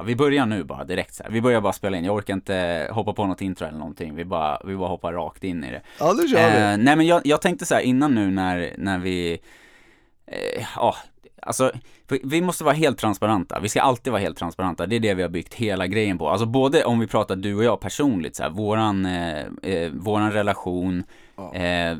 [0.00, 1.30] bara, vi börjar nu bara direkt så här.
[1.30, 4.14] Vi börjar bara spela in, jag orkar inte hoppa på något intro eller någonting.
[4.14, 5.82] Vi bara, vi bara hoppar rakt in i det.
[5.98, 6.72] Ja, nu kör vi.
[6.72, 9.38] Eh, nej men jag, jag tänkte så här innan nu när, när vi,
[10.26, 10.94] eh, ja,
[11.42, 11.72] alltså
[12.22, 13.60] vi- måste vara helt transparenta.
[13.60, 14.86] Vi ska alltid vara helt transparenta.
[14.86, 16.28] Det är det vi har byggt hela grejen på.
[16.28, 20.32] Alltså både om vi pratar du och jag personligt så här, våran, eh, eh, våran
[20.32, 21.04] relation,
[21.54, 21.96] eh,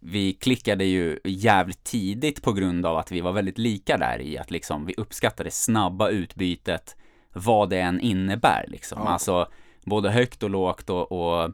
[0.00, 4.38] vi klickade ju jävligt tidigt på grund av att vi var väldigt lika där i
[4.38, 6.96] att liksom vi uppskattade snabba utbytet,
[7.32, 9.02] vad det än innebär liksom.
[9.02, 9.48] Alltså
[9.84, 11.44] både högt och lågt och, och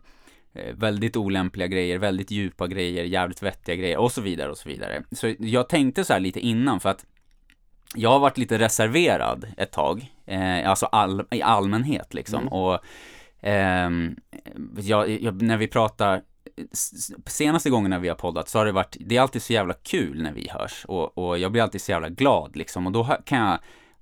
[0.52, 4.68] eh, väldigt olämpliga grejer, väldigt djupa grejer, jävligt vettiga grejer och så vidare och så
[4.68, 5.02] vidare.
[5.12, 7.06] Så jag tänkte så här lite innan för att
[7.94, 12.48] jag har varit lite reserverad ett tag, eh, alltså all, i allmänhet liksom.
[12.48, 12.78] Och
[13.40, 14.16] ehm,
[14.76, 16.22] jag, jag, när vi pratar,
[17.26, 19.74] senaste gången när vi har poddat så har det varit, det är alltid så jävla
[19.74, 22.86] kul när vi hörs och, och jag blir alltid så jävla glad liksom.
[22.86, 23.58] Och då kan jag,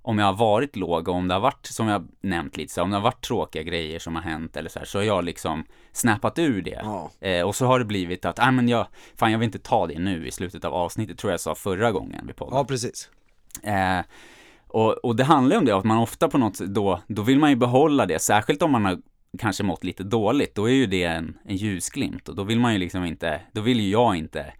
[0.06, 2.82] om jag har varit låg och om det har varit, som jag nämnt lite, så
[2.82, 5.24] om det har varit tråkiga grejer som har hänt eller så här, så har jag
[5.24, 6.80] liksom snappat ur det.
[6.84, 7.10] Ja.
[7.20, 9.86] Eh, och så har det blivit att, nej men jag, fan jag vill inte ta
[9.86, 12.56] det nu i slutet av avsnittet, tror jag sa förra gången vi poddade.
[12.56, 13.10] Ja, precis.
[13.62, 14.00] Eh,
[14.66, 17.38] och, och det handlar ju om det, att man ofta på något då, då vill
[17.38, 18.98] man ju behålla det, särskilt om man har
[19.38, 22.72] kanske mått lite dåligt, då är ju det en, en ljusglimt och då vill man
[22.72, 24.52] ju liksom inte, då vill ju jag inte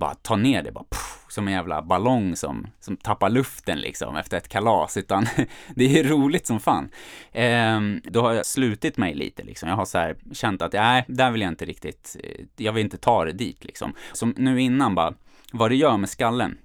[0.00, 4.16] bara ta ner det bara pff, som en jävla ballong som, som tappar luften liksom
[4.16, 5.26] efter ett kalas, utan
[5.74, 6.90] det är roligt som fan.
[7.32, 11.04] Ehm, då har jag slutit mig lite liksom, jag har så här känt att nej,
[11.08, 13.94] där vill jag inte riktigt, eh, jag vill inte ta det dit liksom.
[14.12, 15.14] Som nu innan bara,
[15.52, 16.58] vad det gör med skallen.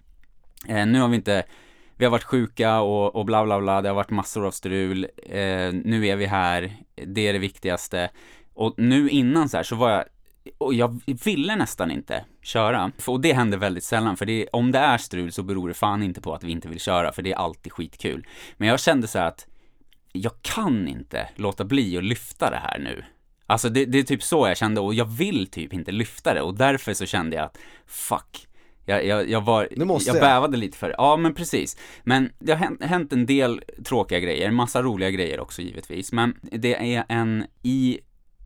[0.67, 1.43] Ehm, nu har vi inte,
[1.95, 5.07] vi har varit sjuka och, och bla bla bla, det har varit massor av strul.
[5.29, 8.09] Eh, nu är vi här, det är det viktigaste.
[8.53, 10.05] Och nu innan så här så var jag,
[10.57, 12.91] och jag ville nästan inte köra.
[13.07, 16.03] Och det händer väldigt sällan, för det, om det är strul så beror det fan
[16.03, 18.27] inte på att vi inte vill köra, för det är alltid skitkul.
[18.57, 19.47] Men jag kände så att
[20.11, 23.03] jag kan inte låta bli att lyfta det här nu.
[23.45, 26.41] Alltså det, det är typ så jag kände och jag vill typ inte lyfta det
[26.41, 28.47] och därför så kände jag att fuck,
[28.85, 29.67] jag, jag, jag var,
[30.05, 30.95] jag bävade lite för det.
[30.97, 31.77] Ja men precis.
[32.03, 36.11] Men det har hänt en del tråkiga grejer, massa roliga grejer också givetvis.
[36.11, 37.99] Men det är en i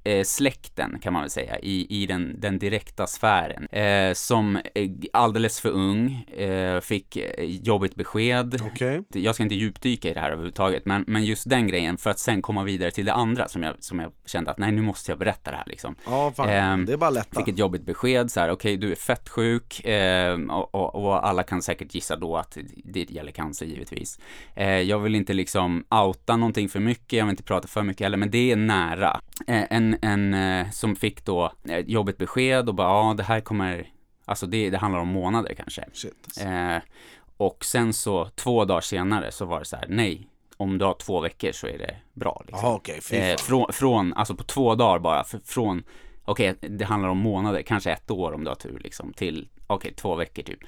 [0.04, 3.68] eh, släkten kan man väl säga, i, i den, den direkta sfären.
[3.68, 8.62] Eh, som är alldeles för ung, eh, fick eh, jobbigt besked.
[8.66, 9.04] Okej.
[9.14, 12.20] Jag ska inte djupdyka i det här överhuvudtaget, men, men just den grejen för att
[12.20, 15.12] sen komma vidare till det andra som jag, som jag kände att nej nu måste
[15.12, 15.96] jag berätta det här liksom.
[16.06, 16.50] Ja, fan.
[16.50, 17.40] Ehm, det är bara lätta.
[17.40, 21.28] Fick ett jobbigt besked så här, okej du är fett sjuk eh, och, och, och
[21.28, 24.20] alla kan säkert gissa då att det gäller cancer givetvis.
[24.56, 28.06] Eh, jag vill inte liksom outa någonting för mycket, jag vill inte prata för mycket
[28.06, 29.22] heller, men det är nära.
[29.48, 29.64] Eh,
[30.02, 33.88] en en eh, som fick då eh, jobbigt besked och bara ja det här kommer,
[34.26, 35.86] alltså det, det handlar om månader kanske.
[35.94, 36.14] Shit.
[36.26, 36.42] alltså.
[36.42, 36.82] Eh,
[37.38, 40.28] och sen så två dagar senare så var det så här, nej,
[40.58, 42.44] om du har två veckor så är det bra.
[42.48, 42.66] Liksom.
[42.68, 43.02] Jaha, okej.
[43.02, 45.84] Fy Eh, från, från, alltså på två dagar bara, från,
[46.26, 49.94] okej, det handlar om månader, kanske ett år om du har tur liksom, till, okej,
[49.94, 50.60] två veckor typ.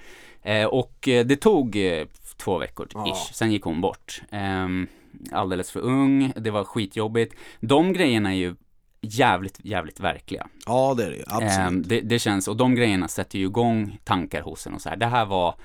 [0.41, 2.07] Eh, och eh, det tog eh,
[2.37, 3.07] två veckor Ja.
[3.07, 4.21] ish, sen gick hon bort.
[4.31, 4.87] Ehm,
[5.31, 7.35] alldeles för ung, det var skitjobbigt.
[7.59, 8.55] De grejerna är ju
[9.01, 10.47] jävligt, jävligt verkliga.
[10.65, 11.23] Ja, det är det.
[11.27, 11.57] Absolut.
[11.57, 14.89] Ehm, det, det känns, och de grejerna sätter ju igång tankar hos en och så
[14.89, 14.95] här.
[14.97, 15.55] Det här var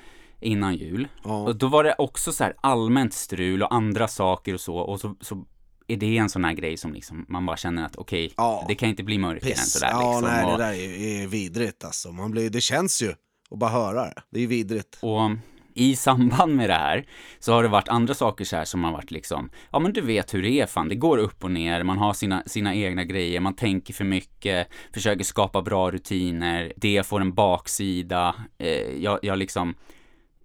[0.40, 1.08] innan jul.
[1.24, 1.30] Ja.
[1.42, 4.76] Och då var det också så här allmänt strul och andra saker och så.
[4.76, 5.44] Och så, så
[5.88, 8.64] är det en sån här grej som liksom man bara känner att okej, Ja.
[8.68, 10.34] det kan inte bli mörkare än sådär Ja, liksom.
[10.36, 12.12] nej, och, det där är, är vidrigt alltså.
[12.12, 13.14] Man blir, det känns ju
[13.50, 14.14] att bara höra det.
[14.30, 14.98] Det är vidrigt.
[15.02, 15.30] och
[15.76, 17.06] i samband med det här
[17.38, 20.00] så har det varit andra saker så här som har varit liksom, ja men du
[20.00, 23.04] vet hur det är fan, det går upp och ner, man har sina, sina egna
[23.04, 29.18] grejer, man tänker för mycket, försöker skapa bra rutiner, det får en baksida, eh, jag,
[29.22, 29.74] jag liksom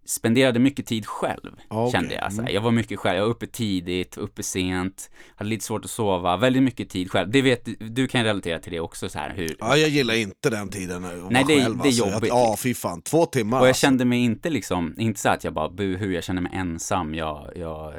[0.05, 1.91] spenderade mycket tid själv, okej.
[1.91, 2.33] kände jag.
[2.33, 2.49] Så här.
[2.49, 2.53] Mm.
[2.53, 6.37] Jag var mycket själv, jag var uppe tidigt, uppe sent, hade lite svårt att sova,
[6.37, 7.31] väldigt mycket tid själv.
[7.31, 10.49] Det vet, du kan relatera till det också så här hur, Ja, jag gillar inte
[10.49, 12.09] den tiden vara Nej, det själv, det är alltså.
[12.09, 12.57] Jobbigt, Ja, liksom.
[12.57, 13.01] fy fan.
[13.01, 13.81] Två timmar Och jag alltså.
[13.81, 17.51] kände mig inte liksom, inte så att jag bara buhu, jag känner mig ensam, jag,
[17.55, 17.93] jag,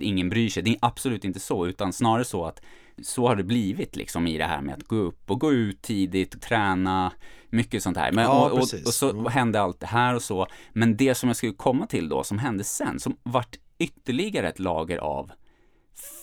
[0.00, 0.62] ingen bryr sig.
[0.62, 2.60] Det är absolut inte så, utan snarare så att
[3.02, 5.82] så har det blivit liksom i det här med att gå upp och gå ut
[5.82, 7.12] tidigt och träna,
[7.56, 8.12] mycket sånt här.
[8.12, 9.26] Men, Ja, och, och, och så Mm.
[9.26, 10.46] hände allt det här och så.
[10.72, 14.58] Men det som jag skulle komma till då, som hände sen, som vart ytterligare ett
[14.58, 15.30] lager av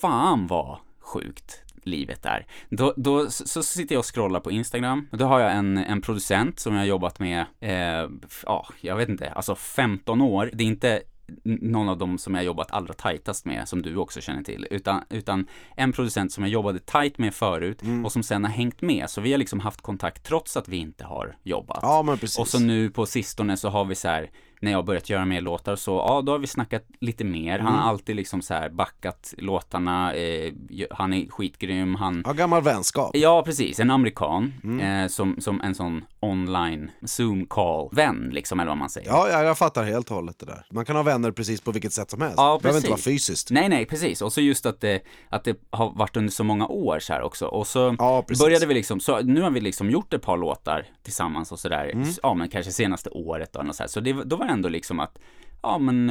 [0.01, 2.45] fan vad sjukt livet är.
[2.69, 6.01] Då, då så, så sitter jag och scrollar på Instagram då har jag en, en
[6.01, 8.09] producent som jag har jobbat med, eh,
[8.45, 10.49] ja, jag vet inte, alltså 15 år.
[10.53, 11.01] Det är inte
[11.43, 15.01] någon av dem som jag jobbat allra tajtast med, som du också känner till, utan,
[15.09, 18.05] utan en producent som jag jobbade tajt med förut Mm.
[18.05, 19.09] och som sen har hängt med.
[19.09, 21.79] Så vi har liksom haft kontakt trots att vi inte har jobbat.
[21.81, 22.39] Ja, men precis.
[22.39, 24.29] Och så nu på sistone så har vi så här
[24.63, 27.59] när jag börjat göra mer låtar så, ja då har vi snackat lite mer.
[27.59, 27.89] Han har Mm.
[27.89, 30.53] alltid liksom så här backat låtarna, eh,
[30.91, 33.11] han är skitgrym, han Ja, gammal vänskap.
[33.13, 33.79] Ja, precis.
[33.79, 34.79] En amerikan Mm.
[35.03, 39.07] eh, som, som en sån online zoom call vän liksom, eller vad man säger.
[39.09, 40.65] Ja, ja, jag fattar helt och hållet det där.
[40.71, 42.35] Man kan ha vänner precis på vilket sätt som helst.
[42.37, 43.27] Ja, det behöver inte vara precis.
[43.27, 43.51] fysiskt.
[43.51, 44.21] Nej, nej, precis.
[44.21, 47.21] Och så just att det, att det har varit under så många år så här
[47.21, 47.45] också.
[47.45, 48.43] Och så Ja, precis.
[48.43, 51.89] började vi liksom, så nu har vi liksom gjort ett par låtar tillsammans och sådär.
[51.93, 52.07] Mm.
[52.23, 53.87] Ja, men kanske senaste året och något så här.
[53.87, 55.19] Så det, då var det ändå liksom att
[55.61, 56.09] Ja men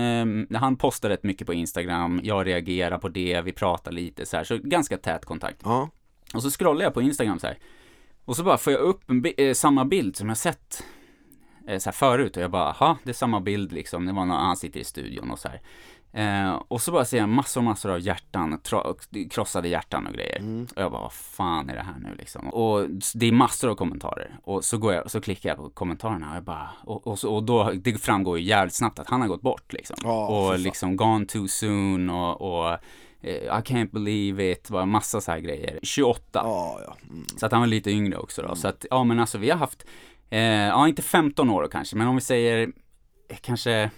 [0.50, 4.36] eh, han postar rätt mycket på Instagram, jag reagerar på det, vi pratar lite så
[4.36, 5.60] här, så ganska tät kontakt.
[5.64, 5.88] Ja,
[6.34, 7.58] Och så scrollar jag på Instagram så här.
[8.24, 10.84] Och så bara får jag upp bi- eh, samma bild som jag sett
[11.68, 14.06] eh, så här förut och jag bara, aha, det är samma bild liksom.
[14.06, 15.60] Det var när han sitter i studion och så här.
[16.14, 18.61] Eh, och så bara ser jag massor och massor av hjärtan,
[19.31, 20.67] krossade hjärtan och grejer.
[20.76, 22.49] Och jag bara, vad fan är det här nu liksom?
[22.49, 24.38] Och det är massor av kommentarer.
[24.43, 27.43] Och så går jag, så klickar jag på kommentarerna och jag bara, och, och, och
[27.43, 29.97] då, det framgår ju jävligt snabbt att han har gått bort liksom.
[30.03, 32.73] För och liksom gone too soon och, och
[33.23, 35.79] eh, I can't believe it, bara massa så här grejer.
[35.82, 36.23] 28.
[36.32, 36.97] ja, ja.
[37.11, 37.25] Mm.
[37.37, 38.55] Så att han var lite yngre också då.
[38.55, 39.87] Så att, ja men alltså vi har haft,
[40.31, 42.73] eh, ja inte 15 år kanske, men om vi säger
[43.29, 43.91] eh, kanske,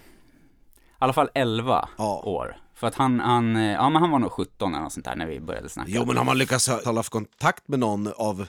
[0.95, 2.21] i alla fall 11 Ja.
[2.25, 2.55] år.
[2.75, 5.15] För att han, han, eh, ja men han var nog 17 eller något sånt där
[5.15, 5.91] när vi började snacka.
[5.91, 8.47] Jo, men har man lyckats haft kontakt med någon av,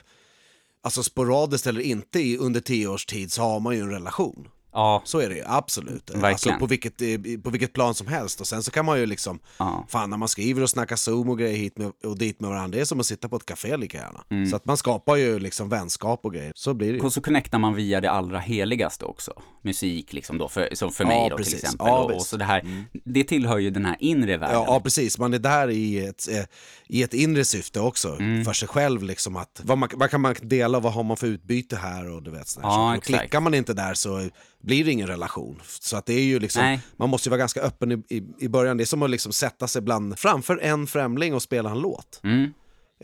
[0.83, 4.47] alltså sporadiskt eller inte under tio års tid så har man ju en relation.
[4.77, 6.11] Ja, Så är det ju, absolut.
[6.23, 7.07] Alltså på vilket, eh,
[7.43, 8.41] på vilket plan som helst.
[8.41, 9.85] Och sen så kan man ju liksom, Ja.
[9.89, 12.75] fan när man skriver och snackar zoom och grejer hit med, och dit med varandra,
[12.77, 14.23] det är som att sitta på ett café lika gärna.
[14.29, 14.49] Mm.
[14.49, 17.03] Så att man skapar ju liksom vänskap och grejer, så blir det ju.
[17.03, 19.31] och så connectar man via det allra heligaste också.
[19.61, 21.53] Musik liksom då, för, som för mig Ja, då precis.
[21.53, 21.87] till exempel.
[21.87, 24.63] Ja, och, och så det här, det tillhör ju den här inre världen.
[24.67, 26.43] Ja, precis, man är där i ett, eh,
[26.87, 28.45] i ett inre syfte också, Mm.
[28.45, 31.27] för sig själv liksom att, vad, man, vad kan man dela, vad har man för
[31.27, 32.67] utbyte här och du vet sådär.
[32.67, 34.29] Ja, så, klickar man inte där så
[34.67, 35.61] blir det ingen relation.
[35.65, 36.79] Så att det är ju liksom, Nej.
[36.97, 39.31] man måste ju vara ganska öppen i, i, i början, det är som att liksom
[39.33, 42.19] sätta sig bland, framför en främling och spela en låt.
[42.23, 42.53] Mm.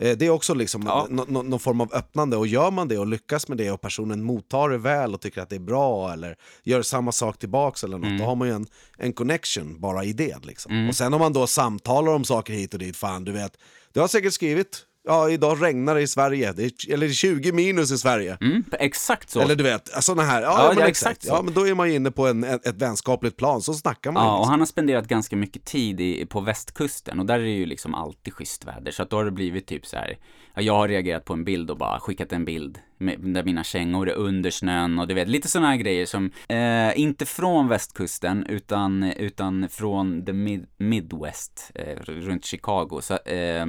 [0.00, 1.06] Eh, Det är också liksom Ja.
[1.10, 3.80] nå- nå- någon form av öppnande och gör man det och lyckas med det och
[3.80, 7.84] personen mottar det väl och tycker att det är bra eller gör samma sak tillbaks
[7.84, 8.18] eller något, Mm.
[8.18, 8.66] då har man ju en,
[8.98, 10.88] en connection bara i det liksom.
[10.88, 13.52] Och sen om man då samtalar om saker hit och dit, fan du vet,
[13.92, 17.14] du har säkert skrivit, ja idag regnar det i Sverige, det är, eller det är
[17.14, 18.38] 20 minus i Sverige.
[18.40, 19.40] Mm, exakt så.
[19.40, 21.28] Eller du vet, sådana här, ja, Ja, men exakt, så.
[21.28, 24.12] ja men då är man ju inne på en, ett, ett vänskapligt plan, så snackar
[24.12, 24.50] man Ja, och liksom.
[24.50, 27.94] han har spenderat ganska mycket tid i, på västkusten och där är det ju liksom
[27.94, 28.92] alltid schysst väder.
[28.92, 30.18] Så att då har det blivit typ så här,
[30.54, 34.08] ja, jag har reagerat på en bild och bara skickat en bild där mina kängor
[34.08, 38.46] är under snön och du vet, lite sådana här grejer som, eh, inte från västkusten
[38.48, 43.00] utan, utan från the mid, midwest, eh, runt Chicago.
[43.00, 43.66] Så, eh,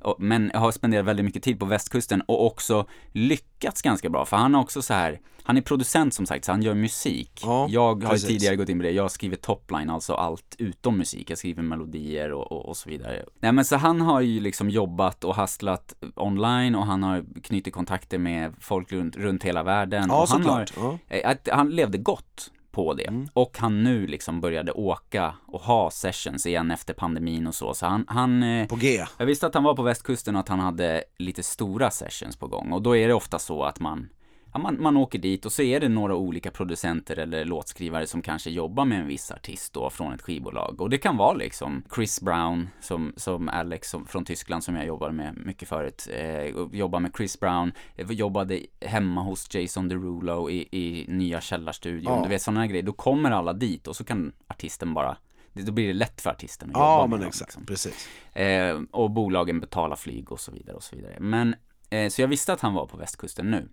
[0.00, 4.24] och, men jag har spenderat väldigt mycket tid på västkusten och också lyckats ganska bra,
[4.24, 7.40] för han har också så här, han är producent som sagt, så han gör musik.
[7.42, 8.28] Ja, jag har precis.
[8.28, 11.30] tidigare gått in på det, jag skriver topline, alltså allt utom musik.
[11.30, 13.24] Jag skriver melodier och, och, och så vidare.
[13.40, 17.74] Nej men så han har ju liksom jobbat och hastlat online och han har knutit
[17.74, 20.06] kontakter med folk runt, runt hela världen.
[20.08, 20.98] Ja, och han, har, såklart.
[21.08, 21.16] Ja.
[21.16, 23.08] eh, han levde gott på det.
[23.08, 23.28] Mm.
[23.32, 27.74] Och han nu liksom började åka och ha sessions igen efter pandemin och så.
[27.74, 29.04] Så han, han eh, På G.
[29.18, 32.46] jag visste att han var på västkusten och att han hade lite stora sessions på
[32.46, 32.72] gång.
[32.72, 34.08] Och då är det ofta så att man,
[34.52, 38.22] ja, man, man åker dit och så är det några olika producenter eller låtskrivare som
[38.22, 40.80] kanske jobbar med en viss artist då från ett skivbolag.
[40.80, 44.86] Och det kan vara liksom Chris Brown, som, som Alex som, från Tyskland som jag
[44.86, 46.08] jobbade med mycket förut.
[46.12, 52.14] Eh, jobbar med Chris Brown, jobbade hemma hos Jason Derulo i, i nya källarstudion.
[52.14, 52.22] Ja.
[52.22, 52.82] Du vet sådana här grejer.
[52.82, 55.16] Då kommer alla dit och så kan artisten bara
[55.52, 57.66] då blir det lätt för artisten att Ja, jobba med men dem, exakt, liksom.
[57.66, 58.08] precis.
[58.32, 61.16] Eh, och bolagen betalar flyg och så vidare och så vidare.
[61.20, 61.54] Men,
[61.90, 63.68] eh, så jag visste att han var på västkusten nu.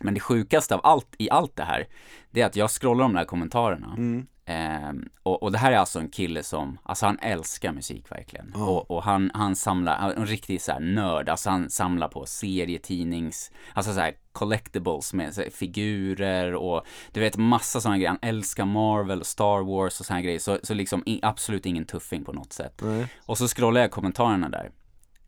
[0.00, 1.88] Men det sjukaste av allt i allt det här,
[2.30, 3.94] det är att jag scrollar de där kommentarerna.
[3.96, 4.26] Mm.
[4.44, 8.52] Eh, och, och det här är alltså en kille som, alltså han älskar musik verkligen.
[8.54, 8.64] Ja.
[8.64, 12.08] Och, och han, han samlar, han är en riktig så här nörd, alltså han samlar
[12.08, 18.08] på serietidnings, alltså så här collectibles med här, figurer och du vet massa sådana grejer.
[18.08, 20.38] Han älskar Marvel och Star Wars och sådana grejer.
[20.38, 22.80] Så, så liksom i, absolut ingen tuffing på något sätt.
[22.82, 23.06] Nej.
[23.26, 24.70] Och så scrollar jag kommentarerna där.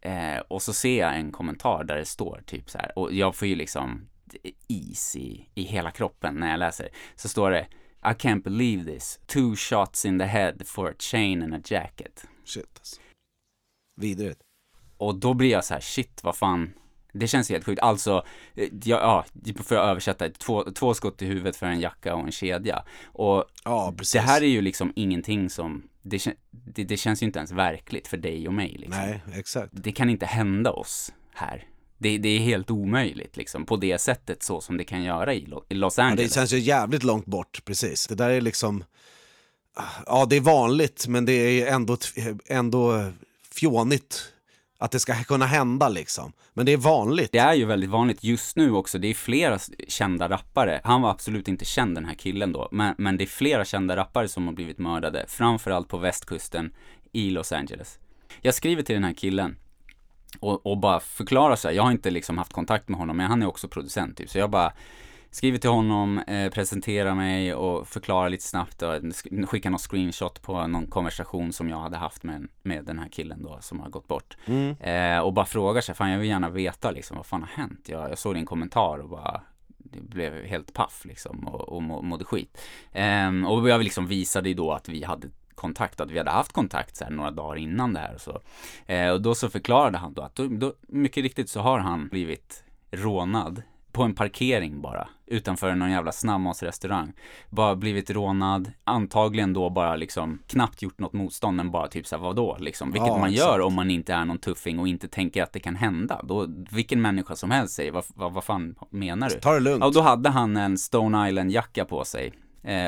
[0.00, 3.34] Eh, och så ser jag en kommentar där det står typ så här, och jag
[3.34, 4.08] får ju liksom
[4.68, 6.88] is i, i hela kroppen när jag läser.
[7.16, 7.66] Så står det
[8.04, 9.20] I can't believe this.
[9.26, 12.24] Two shots in the head for a chain and a jacket.
[12.44, 13.00] Shit alltså.
[14.00, 14.40] Vidrigt.
[14.96, 16.74] Och då blir jag så här, shit vad fan.
[17.12, 17.82] Det känns helt sjukt.
[17.82, 22.14] Alltså, eh, ja, ja för att översätta, två, två skott i huvudet för en jacka
[22.14, 22.84] och en kedja.
[23.04, 27.38] Och Ja, det här är ju liksom ingenting som, det, det, det känns ju inte
[27.38, 29.02] ens verkligt för dig och mig liksom.
[29.02, 29.68] Nej, exakt.
[29.72, 31.64] det kan inte hända oss här.
[32.04, 35.46] Det, det är helt omöjligt liksom, på det sättet så som det kan göra i,
[35.46, 36.30] Lo- i Los Ja, Angeles.
[36.30, 38.06] det känns ju jävligt långt bort, precis.
[38.06, 38.84] Det där är liksom...
[40.06, 41.96] Ja, det är vanligt, men det är ändå,
[42.46, 43.12] ändå
[43.54, 44.32] fjånigt
[44.78, 46.32] att det ska kunna hända liksom.
[46.54, 47.32] Men det är vanligt.
[47.32, 49.58] Det är ju väldigt vanligt just nu också, det är flera
[49.88, 53.26] kända rappare, han var absolut inte känd den här killen då, men, men det är
[53.26, 56.72] flera kända rappare som har blivit mördade, framförallt på västkusten
[57.12, 57.98] i Los Angeles.
[58.42, 59.56] Jag skriver till den här killen
[60.40, 63.26] och, och bara förklarar så här, jag har inte liksom haft kontakt med honom, men
[63.26, 64.72] han är också producent typ, så jag bara
[65.30, 70.42] skriver till honom, eh, presenterar mig och förklarar lite snabbt och sk- skickar någon screenshot
[70.42, 73.88] på någon konversation som jag hade haft med, med den här killen då som har
[73.88, 74.36] gått bort.
[74.80, 77.88] Eh, och bara frågar sig, fan jag vill gärna veta liksom vad fan har hänt?
[77.88, 79.40] Jag, jag såg din kommentar och bara
[79.78, 82.58] det blev helt paff liksom och, och må- mådde skit.
[82.92, 86.52] Ehm, och jag liksom visade ju då att vi hade kontakt, att vi hade haft
[86.52, 88.40] kontakt så här, några dagar innan det här och så.
[88.86, 92.08] Eh, och då så förklarade han då att då, då, mycket riktigt så har han
[92.08, 97.12] blivit rånad på en parkering bara, utanför någon jävla snabbmatsrestaurang.
[97.50, 102.22] Bara blivit rånad, antagligen då bara liksom knappt gjort något motstånd, men bara typ såhär
[102.22, 103.48] vadå liksom, vilket Ja, man exakt.
[103.48, 106.20] gör om man inte är någon tuffing och inte tänker att det kan hända.
[106.24, 109.40] Då, vilken människa som helst säger, vad, vad, vad fan menar du?
[109.40, 109.80] Ta det lugnt.
[109.80, 112.32] Ja, och då hade han en Stone Island-jacka på sig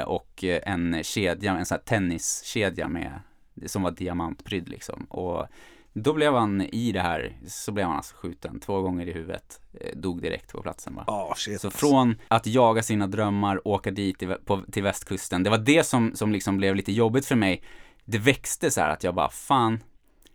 [0.06, 3.20] och eh, en kedja, en sån här tenniskedja med,
[3.66, 5.04] som var diamantprydd liksom.
[5.04, 5.46] Och
[5.92, 9.60] då blev han i det här, så blev han alltså skjuten två gånger i huvudet,
[9.80, 11.04] eh, dog direkt på platsen va.
[11.06, 11.60] Ja, shit.
[11.60, 15.86] Så från att jaga sina drömmar, åka dit till, på, till västkusten, det var det
[15.86, 17.62] som, som liksom blev lite jobbigt för mig.
[18.04, 19.82] Det växte så här att jag bara, fan,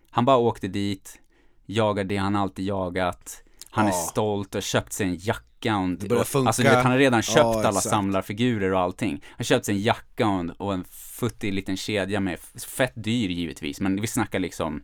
[0.10, 1.20] han bara åkte dit,
[1.66, 3.94] jagar det han alltid jagat, han är Ja.
[3.96, 6.48] stolt och köpt sig en jacka och, Det börjar funka.
[6.48, 9.12] alltså vet, han har redan köpt Ja, alla samlarfigurer och allting.
[9.12, 12.94] Han har köpt sig en jacka och en, och en futtig liten kedja med, fett
[12.96, 14.84] dyr givetvis, men vi snackar liksom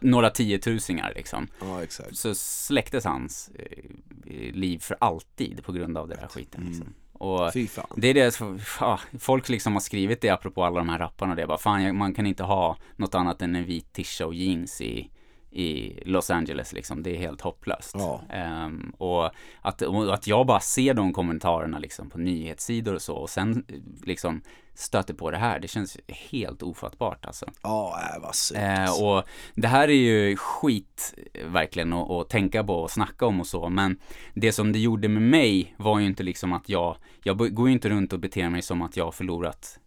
[0.00, 2.16] några tiotusingar liksom Ja, exakt.
[2.16, 6.94] så släcktes hans eh, liv för alltid på grund av det där skiten liksom.
[7.12, 7.86] Och Fy fan.
[7.96, 8.40] det är det,
[8.80, 11.96] ja, folk liksom har skrivit det apropå alla de här rapparna och det bara, fan
[11.96, 15.10] man kan inte ha något annat än en vit tisha och jeans i,
[15.56, 17.94] i Los Angeles liksom, det är helt hopplöst.
[17.94, 18.22] Ja.
[18.30, 23.14] Ehm, och, att, och att jag bara ser de kommentarerna liksom på nyhetssidor och så
[23.14, 23.64] och sen
[24.04, 24.42] liksom
[24.74, 25.98] stöter på det här, det känns
[26.30, 27.46] helt ofattbart alltså.
[27.62, 28.58] Ja, äh, vad surt.
[28.58, 33.40] Eh, och det här är ju skit verkligen att, att tänka på och snacka om
[33.40, 33.98] och så, men
[34.34, 37.72] det som det gjorde med mig var ju inte liksom att jag, jag går ju
[37.72, 39.78] inte runt och beter mig som att jag har förlorat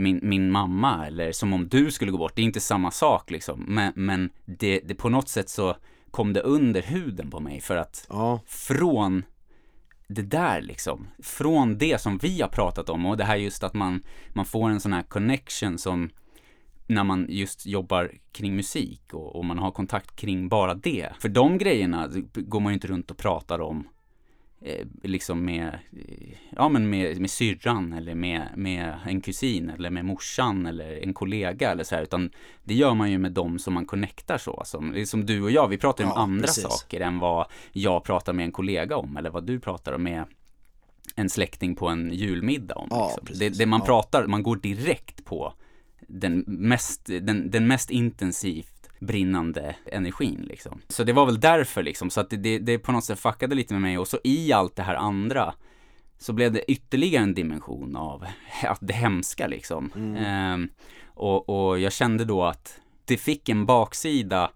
[0.00, 3.30] min, min mamma eller som om du skulle gå bort, det är inte samma sak
[3.30, 5.76] liksom, men, men det, det på något sätt så
[6.10, 9.22] kom det under huden på mig för att Ja, från
[10.08, 13.74] det där liksom, från det som vi har pratat om och det här just att
[13.74, 16.10] man, man får en sån här connection som
[16.86, 21.08] när man just jobbar kring musik och, och man har kontakt kring bara det.
[21.18, 23.88] För de grejerna går man ju inte runt och pratar om
[24.60, 25.78] eh, liksom med,
[26.50, 31.14] ja men med, med syrran eller med, med en kusin eller med morsan eller en
[31.14, 32.30] kollega eller så här, utan
[32.64, 35.50] det gör man ju med dem som man connectar så, som, är som du och
[35.50, 36.64] jag, vi pratar ju om Ja, andra precis.
[36.64, 40.24] saker än vad jag pratar med en kollega om eller vad du pratar med
[41.14, 42.88] en släkting på en julmiddag om.
[42.90, 43.38] Ja, liksom.
[43.38, 45.54] det, det man pratar, man går direkt på
[46.08, 50.80] den mest, den, den mest intensivt brinnande energin liksom.
[50.88, 53.54] Så det var väl därför liksom, så att det, det, det på något sätt fuckade
[53.54, 55.54] lite med mig och så i allt det här andra
[56.18, 58.24] så blev det ytterligare en dimension av
[58.62, 59.92] att det hemska liksom.
[60.18, 60.68] Ehm,
[61.06, 64.50] och, och jag kände då att det fick en baksida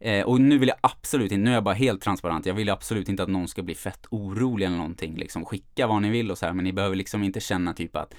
[0.00, 2.70] Eh, och nu vill jag absolut inte, nu är jag bara helt transparent, jag vill
[2.70, 5.44] absolut inte att någon ska bli fett orolig eller någonting liksom.
[5.44, 8.14] Skicka vad ni vill och så här, men ni behöver liksom inte känna typ att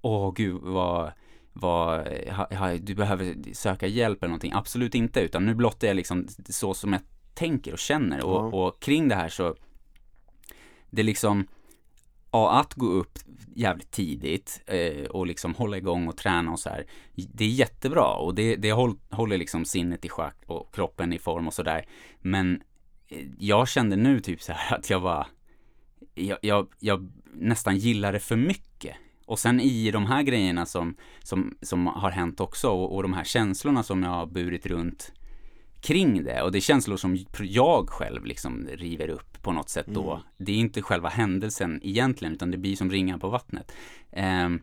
[0.00, 1.12] åh gud vad,
[1.60, 4.52] vad, ha, ha, du behöver söka hjälp eller någonting.
[4.54, 7.02] Absolut inte, utan nu blottar jag liksom så som jag
[7.34, 8.66] tänker och känner och, Ja.
[8.66, 9.54] och kring det här så
[10.90, 11.46] det är liksom
[12.30, 13.18] ja, att gå upp
[13.54, 16.86] jävligt tidigt eh, och liksom hålla igång och träna och så här.
[17.14, 21.18] Det är jättebra och det, det håll, håller liksom sinnet i schack och kroppen i
[21.18, 21.86] form och sådär.
[22.20, 22.62] Men
[23.08, 25.26] eh, jag kände nu typ så här att jag var,
[26.14, 28.96] jag, jag, jag nästan gillar det för mycket.
[29.26, 33.12] Och sen i de här grejerna som, som, som har hänt också och, och de
[33.12, 35.12] här känslorna som jag har burit runt
[35.80, 39.86] kring det och det är känslor som jag själv liksom river upp på något sätt
[39.86, 40.22] då.
[40.36, 43.72] Det är inte själva händelsen egentligen utan det blir som ringar på vattnet.
[44.12, 44.62] Ehm,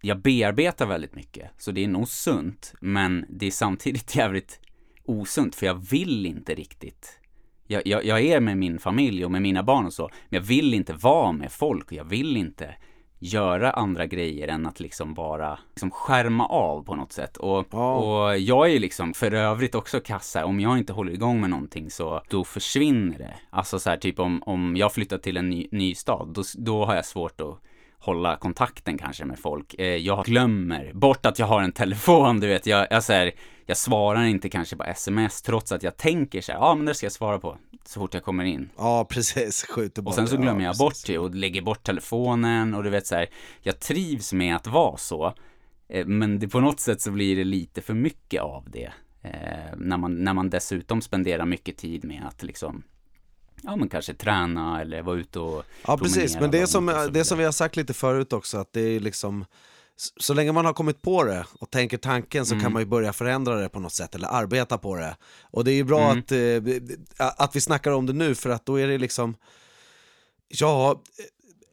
[0.00, 4.60] jag bearbetar väldigt mycket så det är nog sunt men det är samtidigt jävligt
[5.04, 7.18] osunt för jag vill inte riktigt
[7.66, 10.46] jag, jag, jag är med min familj och med mina barn och så men jag
[10.46, 12.74] vill inte vara med folk och jag vill inte
[13.18, 17.36] göra andra grejer än att liksom bara liksom skärma av på något sätt.
[17.36, 17.94] Och, Ja.
[17.94, 21.50] och jag är ju liksom för övrigt också kassa, om jag inte håller igång med
[21.50, 23.34] någonting så då försvinner det.
[23.50, 26.84] Alltså så här typ om, om jag flyttar till en ny, ny stad, då, då
[26.84, 27.58] har jag svårt att
[27.98, 29.74] hålla kontakten kanske med folk.
[29.78, 32.66] Eh, jag glömmer bort att jag har en telefon, du vet.
[32.66, 33.32] Jag, jag, så här,
[33.66, 36.86] jag svarar inte kanske på sms trots att jag tänker så här, ja ah, men
[36.86, 38.70] det ska jag svara på så fort jag kommer in.
[38.76, 39.62] Ja, precis.
[39.68, 40.14] Skjuter Och bara.
[40.14, 43.26] sen så glömmer jag bort det och lägger bort telefonen och du vet så här,
[43.62, 45.34] jag trivs med att vara så.
[45.88, 48.92] Eh, Men det, på något sätt så blir det lite för mycket av det.
[49.22, 52.82] Eh, när, man, när man dessutom spenderar mycket tid med att liksom,
[53.62, 57.12] ja men kanske träna eller vara ute och Ja precis, men det är, som, och
[57.12, 59.44] det som vi har sagt lite förut också, att det är liksom
[60.20, 63.12] så länge man har kommit på det och tänker tanken så kan man ju börja
[63.12, 65.16] förändra det på något sätt eller arbeta på det.
[65.50, 66.62] Och det är ju bra att, eh,
[67.38, 69.36] att vi snackar om det nu för att då är det liksom,
[70.48, 71.02] ja,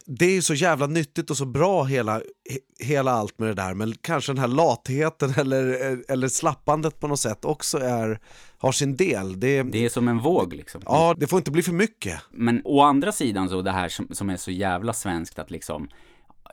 [0.06, 3.54] det är ju så jävla nyttigt och så bra hela, he- hela allt med det
[3.54, 5.66] där men kanske den här latheten eller,
[6.12, 8.20] eller slappandet på något sätt också är,
[8.58, 9.40] har sin del.
[9.40, 10.82] Det, Det är som en våg liksom.
[10.86, 12.22] Ja, det får inte bli för mycket.
[12.32, 15.90] Men å andra sidan så det här som, som är så jävla svenskt att liksom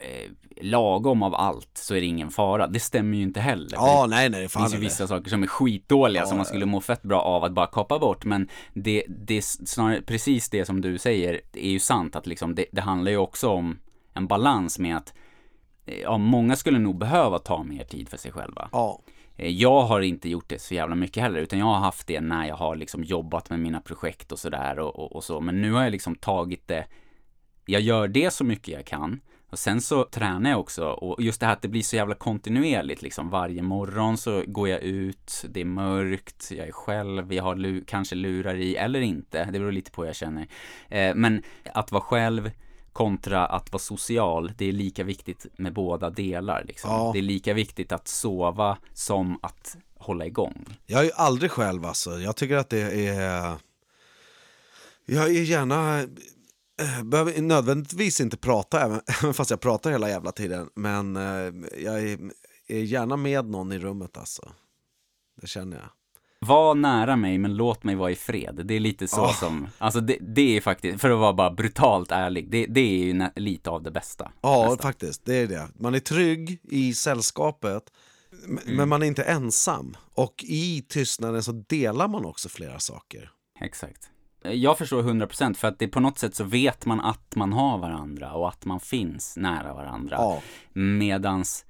[0.01, 2.67] eh, lagom av allt så är det ingen fara.
[2.67, 3.73] Det stämmer ju inte heller.
[3.73, 4.85] Ja, nej nej, det fan finns ju det.
[4.85, 7.67] vissa saker som är skitdåliga som Ja, man skulle må fett bra av att bara
[7.67, 8.25] kapa bort.
[8.25, 12.27] Men det, det är snarare precis det som du säger, det är ju sant att
[12.27, 13.79] liksom det, det handlar ju också om
[14.15, 15.15] en balans med att
[15.87, 18.69] eh, Ja, många skulle nog behöva ta mer tid för sig själva.
[18.73, 19.01] Ja.
[19.37, 22.21] Eh, Jag har inte gjort det så jävla mycket heller, utan jag har haft det
[22.21, 25.41] när jag har liksom jobbat med mina projekt och sådär och, och, och så.
[25.41, 26.87] Men nu har jag liksom tagit det,
[27.67, 29.21] jag gör det så mycket jag kan.
[29.51, 32.15] Och sen så tränar jag också och just det här att det blir så jävla
[32.15, 33.31] kontinuerligt liksom.
[33.31, 37.85] Varje morgon så går jag ut, det är mörkt, jag är själv, jag har lu-
[37.87, 39.45] kanske lurar i eller inte.
[39.45, 40.49] Det beror lite på hur jag känner.
[40.89, 41.43] Eh, men
[41.75, 42.51] att vara själv
[42.93, 46.91] kontra att vara social, det är lika viktigt med båda delar liksom.
[46.91, 47.11] Ja.
[47.13, 50.67] Det är lika viktigt att sova som att hålla igång.
[50.87, 52.19] Jag är ju aldrig själv alltså.
[52.19, 53.57] Jag tycker att det är...
[55.07, 56.05] Jag är gärna...
[56.81, 60.71] eh, Behöver nödvändigtvis inte prata, även, även fast jag pratar hela jävla tiden.
[60.75, 61.23] Men eh,
[61.85, 62.19] jag är,
[62.67, 64.53] är gärna med någon i rummet alltså.
[65.41, 65.87] Det känner jag.
[66.41, 68.61] Var nära mig men låt mig vara i fred.
[68.65, 69.33] Det är lite så Ah.
[69.33, 73.05] som, alltså det, det är faktiskt, för att vara bara brutalt ärlig, det, det är
[73.05, 74.33] ju lite av det bästa.
[74.41, 74.79] Ja, nästan.
[74.79, 75.25] faktiskt.
[75.25, 75.69] Det är det.
[75.79, 77.83] Man är trygg i sällskapet,
[78.45, 78.77] Mm.
[78.77, 79.97] men man är inte ensam.
[80.15, 83.31] Och i tystnaden så delar man också flera saker.
[83.61, 84.11] Exakt.
[84.43, 87.79] Jag förstår 100% för att det på något sätt så vet man att man har
[87.79, 90.17] varandra och att man finns nära varandra.
[90.17, 90.43] Ja.
[90.73, 91.65] Medans,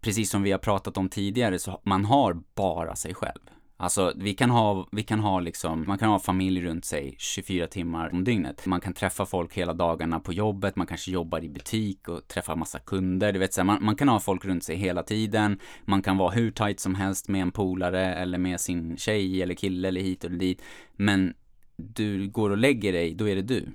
[0.00, 3.40] precis som vi har pratat om tidigare, så man har bara sig själv.
[3.76, 7.66] Alltså vi kan ha, vi kan ha liksom, man kan ha familj runt sig 24
[7.66, 8.66] timmar om dygnet.
[8.66, 12.56] Man kan träffa folk hela dagarna på jobbet, man kanske jobbar i butik och träffar
[12.56, 13.32] massa kunder.
[13.32, 15.58] Du vet så här, man, man kan ha folk runt sig hela tiden.
[15.84, 19.54] Man kan vara hur tight som helst med en polare eller med sin tjej eller
[19.54, 20.62] kille eller hit och dit.
[20.96, 21.34] Men
[21.76, 23.68] du går och lägger dig, då är det du.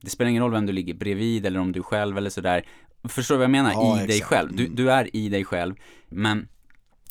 [0.00, 2.66] Det spelar ingen roll vem du ligger bredvid eller om du är själv eller sådär.
[3.08, 3.72] Förstår du vad jag menar?
[3.72, 4.28] Ja, I dig exakt.
[4.28, 4.56] själv.
[4.56, 4.76] Du, Mm.
[4.76, 5.74] du är i dig själv.
[6.08, 6.48] Men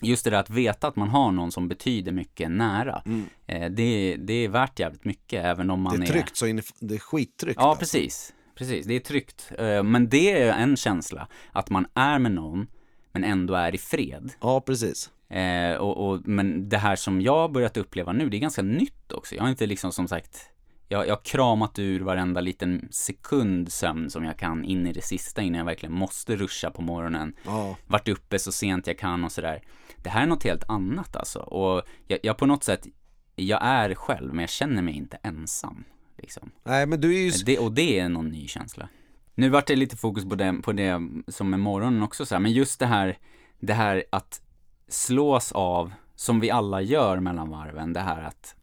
[0.01, 3.03] just det där att veta att man har någon som betyder mycket nära.
[3.47, 6.05] Eh, det, det är värt jävligt mycket även om man Mm.
[6.05, 7.58] Det är tryggt, så in, det är skittryggt.
[7.60, 7.79] Ja, alltså.
[7.79, 8.34] precis.
[8.58, 9.51] Precis, det är tryggt.
[9.60, 11.27] Eh, Men det är en känsla.
[11.51, 12.67] Att man är med någon,
[13.12, 14.31] men ändå är i fred.
[14.41, 15.10] Ja, precis.
[15.29, 18.61] Eh, och, och, men det här som jag har börjat uppleva nu, det är ganska
[18.61, 19.35] nytt också.
[19.35, 20.49] Jag har inte liksom som sagt,
[20.88, 25.01] jag, jag har kramat ur varenda liten sekund sömn som jag kan in i det
[25.01, 27.35] sista innan jag verkligen måste ruscha på morgonen.
[27.45, 27.77] Ja.
[27.88, 29.61] Varit uppe så sent jag kan och sådär.
[29.97, 31.39] Det här är något helt annat alltså.
[31.39, 32.88] Och jag, jag på något sätt,
[33.35, 35.83] jag är själv, men jag känner mig inte ensam.
[36.17, 36.51] Liksom.
[36.63, 37.31] Nej, men du är ju...
[37.45, 38.89] Det, och det är någon ny känsla.
[39.35, 42.39] Nu vart det lite fokus på det, på det som med morgonen också så här,
[42.39, 43.17] men just det här,
[43.59, 44.41] det här att
[44.88, 48.56] slås av, som vi alla gör mellan varven, det här att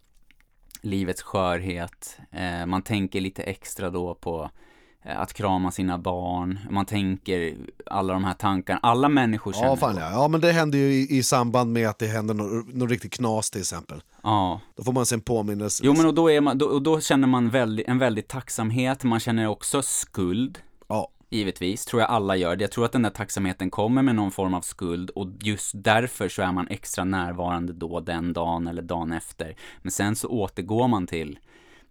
[0.80, 4.50] livets skörhet, eh, man tänker lite extra då på
[5.02, 7.54] eh, att krama sina barn, man tänker
[7.86, 10.10] alla de här tankarna, alla människor känner Ja, fan ja.
[10.10, 13.12] ja, men det händer ju i, i samband med att det händer något, något riktigt
[13.12, 14.02] knas till exempel.
[14.22, 15.82] Ja, Då får man sin påminnelse.
[15.86, 19.04] jo men och då, är man, då, och då känner man väldigt, en väldigt tacksamhet,
[19.04, 20.58] man känner också skuld,
[21.32, 22.64] Givetvis, tror jag alla gör det.
[22.64, 26.28] Jag tror att den där tacksamheten kommer med någon form av skuld och just därför
[26.28, 29.56] så är man extra närvarande då den dagen eller dagen efter.
[29.82, 31.38] Men sen så återgår man till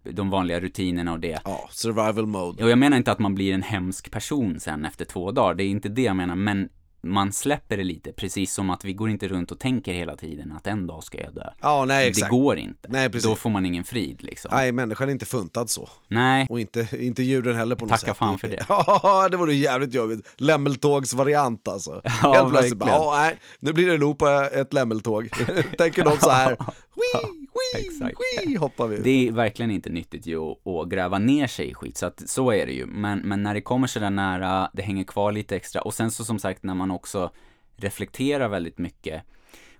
[0.04, 1.42] de vanliga rutinerna och det.
[1.46, 2.64] ja, survival mode.
[2.64, 5.64] Och jag menar inte att man blir en hemsk person sen efter två dagar, det
[5.64, 6.70] är inte det jag menar, men
[7.04, 10.52] man släpper det lite, precis som att vi går inte runt och tänker hela tiden
[10.52, 11.50] att en dag ska jag dö.
[11.62, 12.30] Ja, nej Det exakt.
[12.32, 12.88] går inte.
[12.92, 13.30] Nej, precis.
[13.30, 14.52] Då får man ingen frid liksom.
[14.54, 15.90] Nej, människan är inte funtad så.
[16.08, 18.18] Nej, Och inte, inte djuren heller på något Tacka sätt.
[18.18, 18.66] fan för det.
[18.70, 20.28] Ja, det vore jävligt jobbigt.
[20.38, 22.02] Lämmeltågsvariant alltså.
[22.24, 25.30] Ja, Helt plötsligt bara, nej, nu blir det nog på ett lämmeltåg.
[25.78, 26.50] Tänker de så här,
[26.96, 28.18] wii, wii, exakt.
[28.46, 28.98] wii, hoppar vi.
[28.98, 32.52] det är verkligen inte nyttigt ju att, gräva ner sig i skit, så att så
[32.52, 32.86] är det ju.
[32.86, 35.82] Men, men när det kommer så där nära, det hänger kvar lite extra.
[35.82, 37.32] Och sen så som sagt när man också
[37.76, 39.24] reflekterar väldigt mycket.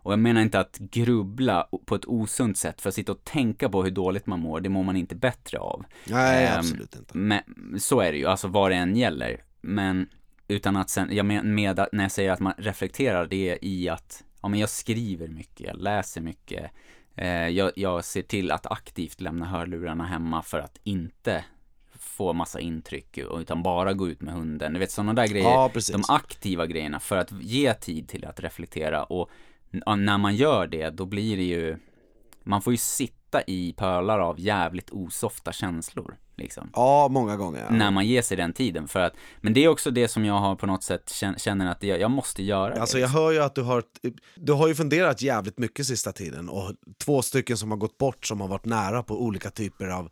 [0.04, 3.70] Och jag menar inte att grubbla på ett osunt sätt, för att sitta och tänka
[3.70, 5.86] på hur dåligt man mår, det mår man inte bättre av.
[6.08, 7.18] Nej, Ehm, absolut inte.
[7.18, 7.42] Men,
[7.80, 9.44] så är det ju, alltså vad det än gäller.
[9.62, 10.08] Men
[10.48, 13.66] utan att sen, jag men, med att, när jag säger att man reflekterar, det är
[13.66, 16.72] i att, ja men jag skriver mycket, jag läser mycket.
[17.16, 21.46] Eh, jag, jag ser till att aktivt lämna hörlurarna hemma för att inte
[22.00, 24.74] få massa intryck, utan bara gå ut med hunden.
[24.74, 25.46] Du vet sådana där grejer.
[25.46, 25.72] Ja.
[25.92, 29.30] De aktiva grejerna för att ge tid till att reflektera och
[29.98, 31.78] när man gör det, då blir det ju,
[32.44, 36.70] man får ju sitta i pölar av jävligt osofta känslor, liksom.
[36.74, 37.66] Ja, många gånger.
[37.70, 37.76] Ja.
[37.76, 40.34] När man ger sig den tiden för att, men det är också det som jag
[40.34, 43.02] har på något sätt kän- känner att jag, jag måste göra Alltså det.
[43.02, 43.84] jag hör ju att du har,
[44.36, 46.72] du har ju funderat jävligt mycket sista tiden och
[47.06, 50.10] två stycken som har gått bort som har varit nära på olika typer av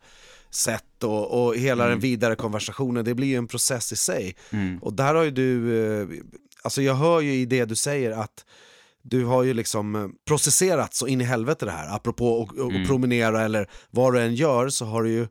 [0.50, 4.36] sätt och, och hela den vidare konversationen, det blir ju en process i sig.
[4.80, 6.08] Och där har ju du, eh,
[6.62, 8.44] alltså jag hör ju i det du säger att
[9.02, 12.86] du har ju liksom eh, processerat så in i helvete det här, apropå att och
[12.86, 15.26] promenera eller vad du än gör så har du ju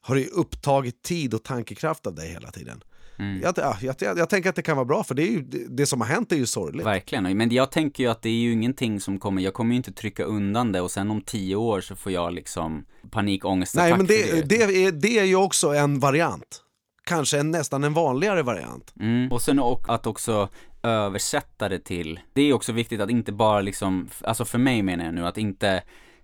[0.00, 2.82] har du ju upptagit tid och tankekraft av dig hela tiden.
[3.16, 5.42] Jag, ja, jag, jag, jag tänker att det kan vara bra för det, är ju,
[5.42, 6.86] det, det som har hänt är ju sorgligt.
[6.86, 9.76] Verkligen, men jag tänker ju att det är ju ingenting som kommer, jag kommer ju
[9.76, 13.96] inte trycka undan det och sen om tio år så får jag liksom panikångestattack Nej
[13.96, 14.66] men det, det.
[14.66, 16.60] det, är, det är ju också en variant.
[17.04, 18.94] Kanske en, nästan en vanligare variant.
[19.00, 19.32] Mm.
[19.32, 20.48] Och sen och, att också
[20.84, 25.04] översätta det till, det är också viktigt att inte bara liksom, alltså för mig menar
[25.04, 25.82] jag nu, att inte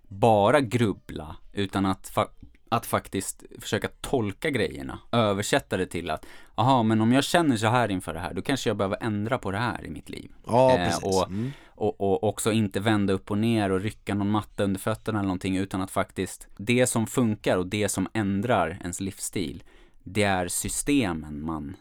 [0.09, 2.29] bara grubbla, utan att, fa-
[2.69, 7.67] att faktiskt försöka tolka grejerna, översätta det till att, aha, men om jag känner så
[7.67, 10.31] här inför det här, då kanske jag behöver ändra på det här i mitt liv.
[10.47, 11.05] Ja, Eh, precis.
[11.05, 11.51] och, Mm.
[11.69, 15.27] och, och också inte vända upp och ner och rycka någon matta under fötterna eller
[15.27, 19.63] någonting, utan att faktiskt, det som funkar och det som ändrar ens livsstil,
[20.03, 21.77] det är systemen man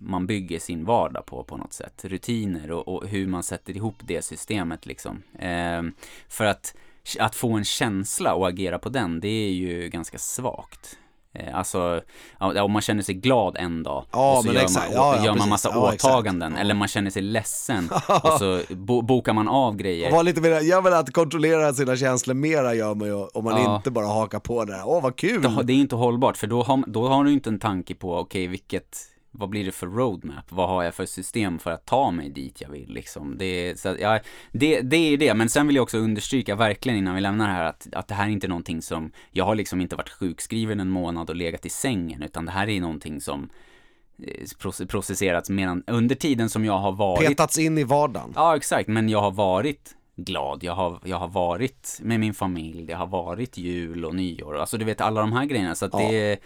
[0.00, 2.04] man bygger sin vardag på på något sätt.
[2.04, 5.22] Rutiner och, och hur man sätter ihop det systemet liksom.
[5.38, 5.92] Ehm,
[6.28, 6.74] för att,
[7.18, 10.98] att få en känsla och agera på den, det är ju ganska svagt.
[11.32, 12.02] Eh, Alltså,
[12.38, 14.86] om man känner sig glad en dag Ja, och så gör, exakt.
[14.86, 17.88] man, Ja, ja, gör man massa åtaganden, eller man känner sig ledsen
[18.22, 20.10] och så bo, bokar man av grejer.
[20.12, 23.74] Var lite mer, jag vill att kontrollera sina känslor mera gör man ju om man
[23.76, 24.82] inte bara hakar på det här.
[24.88, 25.42] Åh vad kul!
[25.42, 28.16] Då- Det är inte hållbart, för då har, då har du inte en tanke på,
[28.18, 28.98] okej, vilket,
[29.38, 30.44] vad blir det för roadmap?
[30.48, 33.38] Vad har jag för system för att ta mig dit jag vill liksom?
[33.38, 34.18] Det, så ja,
[34.52, 37.52] det, det är det, men sen vill jag också understryka verkligen innan vi lämnar det
[37.54, 40.80] här att, att det här är inte någonting som, jag har liksom inte varit sjukskriven
[40.80, 43.48] en månad och legat i sängen, utan det här är någonting som
[44.22, 48.32] eh, proce- processerats medan, under tiden som jag har varit Petats in i vardagen.
[48.36, 52.86] Ja, exakt, men jag har varit glad, jag har, jag har varit med min familj,
[52.86, 55.92] det har varit jul och nyår, alltså du vet alla de här grejerna, så att
[55.92, 55.98] Ja.
[55.98, 56.38] det är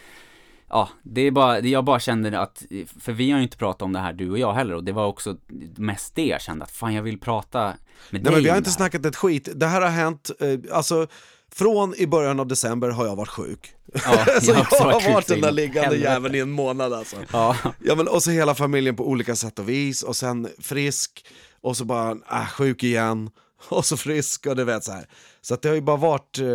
[0.70, 2.62] Ja, det är bara, jag bara kände att,
[3.00, 4.92] för vi har ju inte pratat om det här du och jag heller och det
[4.92, 5.36] var också
[5.76, 7.76] mest det jag kände att fan jag vill prata med
[8.10, 9.48] Nej dig men vi har inte snackat ett skit.
[9.54, 11.06] Det här har hänt, eh, alltså
[11.52, 13.74] från i början av december har jag varit sjuk.
[13.92, 14.00] Ja,
[14.40, 17.16] så jag har varit den där liggande jäveln i en månad alltså.
[17.32, 21.26] Ja, Ja men och så hela familjen på olika sätt och vis och sen frisk
[21.60, 23.30] och så bara äh, sjuk igen
[23.68, 25.06] och så frisk och du vet så här.
[25.40, 26.46] Så att det har ju bara varit eh,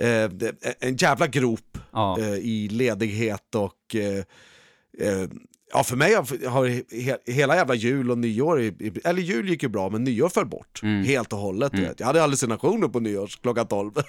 [0.00, 0.30] eh,
[0.80, 4.18] en jävla grop ja, eh, i ledighet och eh,
[5.08, 5.28] eh,
[5.72, 6.66] Ja för mig har, har
[7.02, 8.58] he, hela jävla jul och nyår,
[9.04, 11.04] eller jul gick ju bra men nyår föll bort Mm.
[11.04, 11.74] helt och hållet.
[11.74, 12.00] Vet.
[12.00, 13.92] Jag hade hallucinationer på nyårs klockan 12.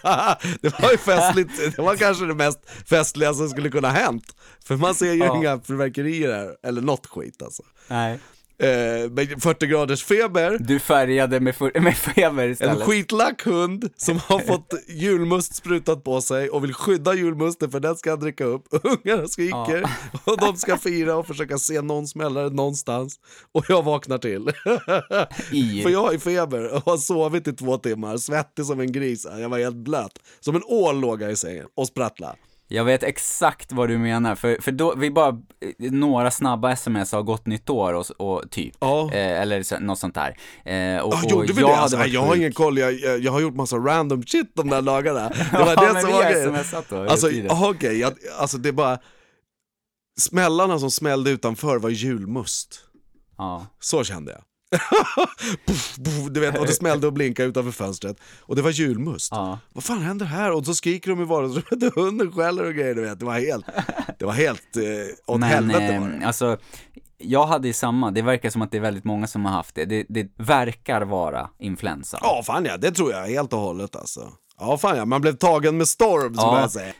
[0.61, 4.35] det var ju festligt, det var kanske det mest festliga som skulle kunna hänt.
[4.65, 5.37] För man ser ju Ja.
[5.37, 7.63] inga fyrverkerier här, eller något skit alltså.
[7.87, 8.19] nej.
[8.59, 12.83] Eh, men 40 graders feber, Du färgade med, med feber en istället.
[12.83, 17.95] skitlack hund som har fått julmust sprutat på sig och vill skydda julmusten för den
[17.95, 18.63] ska han dricka upp.
[18.83, 19.89] Ungarna skriker
[20.23, 23.15] och de ska fira och försöka se någon smällare någonstans.
[23.51, 24.51] Och jag vaknar till.
[25.51, 28.91] I, För jag har ju feber och har sovit i två timmar, svettig som en
[28.91, 29.27] gris.
[29.39, 30.19] Jag var helt blöt.
[30.39, 32.35] Som en ål låg jag i sängen och sprattlade.
[32.69, 37.11] Jag vet exakt vad du menar, för, för då, vi bara, eh, några snabba sms
[37.11, 39.09] har gått nytt år och, och typ, Ja.
[39.13, 40.37] eh, eller så, något sånt där.
[40.65, 41.75] Eh, och, och gjorde vi jag det?
[41.75, 45.29] Alltså, jag har ingen koll, jag, jag, har gjort massa random shit de där dagarna.
[45.51, 47.09] Det var Ja, det som var grejen.
[47.09, 48.99] Alltså, aha, okej, jag, alltså det är bara...
[50.19, 52.79] Smällarna som smällde utanför var julmust.
[53.37, 53.65] Ja.
[53.79, 54.41] Så kände jag.
[55.67, 58.17] puff, puff, du vet, och det smällde och blinkade utanför fönstret.
[58.41, 59.27] Och det var julmust.
[59.31, 59.59] Ja.
[59.73, 60.51] Vad fan händer här?
[60.51, 63.19] Och så skriker de i vardagsrummet och hunden skäller och grejer, du vet.
[63.19, 63.65] Det var helt,
[64.19, 66.15] det var helt eh, åt helvete var det.
[66.17, 66.57] eh, alltså,
[67.17, 69.75] jag hade ju samma, det verkar som att det är väldigt många som har haft
[69.75, 69.85] det.
[69.85, 72.19] Det, det verkar vara influensa.
[72.21, 74.31] Ja, fan ja, det tror jag helt och hållet alltså.
[74.59, 76.59] Ja, fan ja, man blev tagen med storm som Ja.
[76.61, 76.93] jag säger.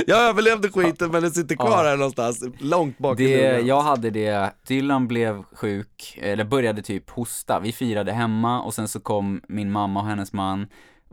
[0.06, 3.66] jag överlevde skiten men det sitter kvar här någonstans, långt bak i Det, luggen.
[3.66, 7.60] jag hade det, Dylan blev sjuk, eller började typ hosta.
[7.60, 10.66] Vi firade hemma och sen så kom min mamma och hennes man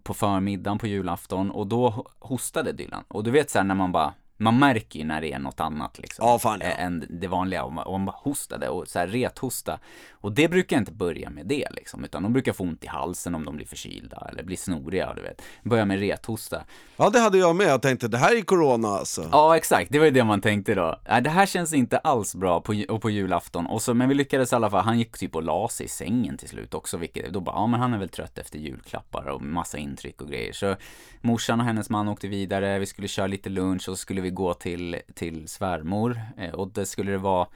[0.04, 3.04] på förmiddagen på julafton och då ho- hostade Dylan.
[3.08, 5.60] Och du vet så här när man bara, man märker ju när det är något
[5.60, 6.28] annat liksom.
[6.28, 6.68] Ja, fan, ja.
[6.68, 9.80] Än det vanliga och man, bara hostade och så här rethosta.
[10.12, 13.36] Och det brukar inte börja med det liksom, utan de brukar få ont i halsen
[13.36, 15.42] om de blir förkylda eller blir snoriga, du vet.
[15.64, 16.64] Börja med rethosta.
[16.98, 17.68] Ja, det hade jag med.
[17.68, 19.30] Jag tänkte, det här är corona alltså.
[19.32, 19.92] Ja, exakt.
[19.92, 21.00] Det var ju det man tänkte då.
[21.10, 23.66] Nej, det här känns inte alls bra på, och på julafton.
[23.66, 24.84] Och så, men vi lyckades i alla fall.
[24.84, 27.68] Han gick typ och la sig i sängen till slut också, vilket då bara, ja
[27.68, 30.54] men han är väl trött efter julklappar och massa intryck och grejer.
[30.54, 30.76] Så
[31.22, 34.32] morsan och hennes man åkte vidare, vi skulle köra lite lunch och så skulle vi
[34.32, 36.22] gå till, till svärmor.
[36.38, 37.48] Eh, och det skulle det vara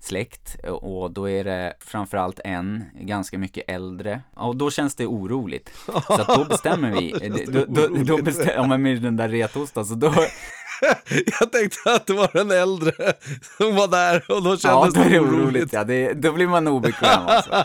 [0.00, 4.20] släkt och då är det framförallt en, ganska mycket äldre.
[4.34, 5.70] Och då känns det oroligt.
[5.86, 7.10] Så då bestämmer vi,
[7.52, 10.14] då, då, då bestämmer, ja men med den där retostan, så då,
[11.40, 13.12] Jag tänkte att det var den äldre
[13.58, 15.40] som var där och då Ja, kändes är det oroligt.
[15.42, 15.72] oroligt.
[15.72, 17.64] Ja, det, då blir man obekväm alltså.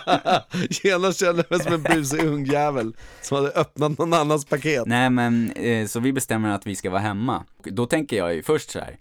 [0.83, 4.83] Genast kände jag mig som en busig ungjävel som hade öppnat någon annans paket.
[4.85, 7.43] Nej, men eh, så vi bestämmer att vi ska vara hemma.
[7.63, 8.97] Då tänker jag ju först så här.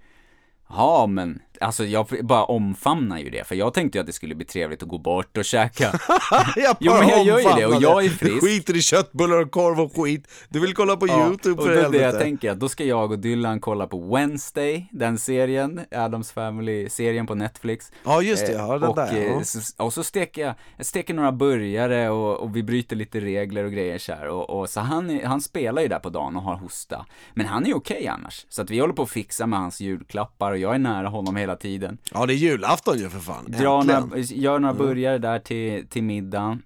[0.69, 4.35] Ja, men alltså jag bara omfamnar ju det, för jag tänkte ju att det skulle
[4.35, 5.85] bli trevligt att gå bort och käka.
[6.57, 8.35] jag Jo, bara men jag gör ju det, och jag är frisk.
[8.35, 10.29] Du skiter i köttbullar och korv och skit.
[10.49, 12.85] Du vill kolla på YouTube och för det är det jag tänker, att då ska
[12.85, 17.93] jag och Dylan kolla på Wednesday, den serien, Adams Family-serien på Netflix.
[18.05, 19.43] Ja, just det, ja, den Eh, och, där, ja.
[19.79, 23.65] eh, och så steker jag, jag steker några burgare och, och vi bryter lite regler
[23.65, 24.29] och grejer så här.
[24.29, 27.07] Och, och så han, han spelar ju där på dagen och har hosta.
[27.35, 28.47] Men han är okej annars.
[28.49, 31.37] Så att vi håller på att fixa med hans julklappar och jag är nära honom
[31.37, 31.99] hela tiden.
[32.13, 33.47] Ja, det är julafton ju för fan.
[33.47, 33.65] Äntligen.
[33.87, 36.63] några, gör några burgare där till, till middagen.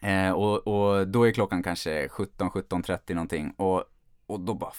[0.00, 3.52] Eh, och, och då är klockan kanske 17, 17.30 någonting.
[3.56, 3.84] Och,
[4.26, 4.72] och då bara,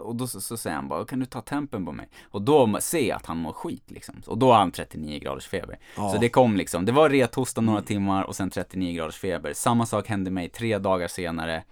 [0.00, 2.08] och då så, så säger han bara, kan du ta tempen på mig?
[2.22, 4.14] Och då ser jag att han mår skit liksom.
[4.26, 5.78] Och då har han 39 graders feber.
[5.96, 6.12] Ja.
[6.12, 9.52] Så det kom liksom, det var rethosta några timmar och sen 39 graders feber.
[9.52, 11.64] Samma sak hände mig tre dagar senare.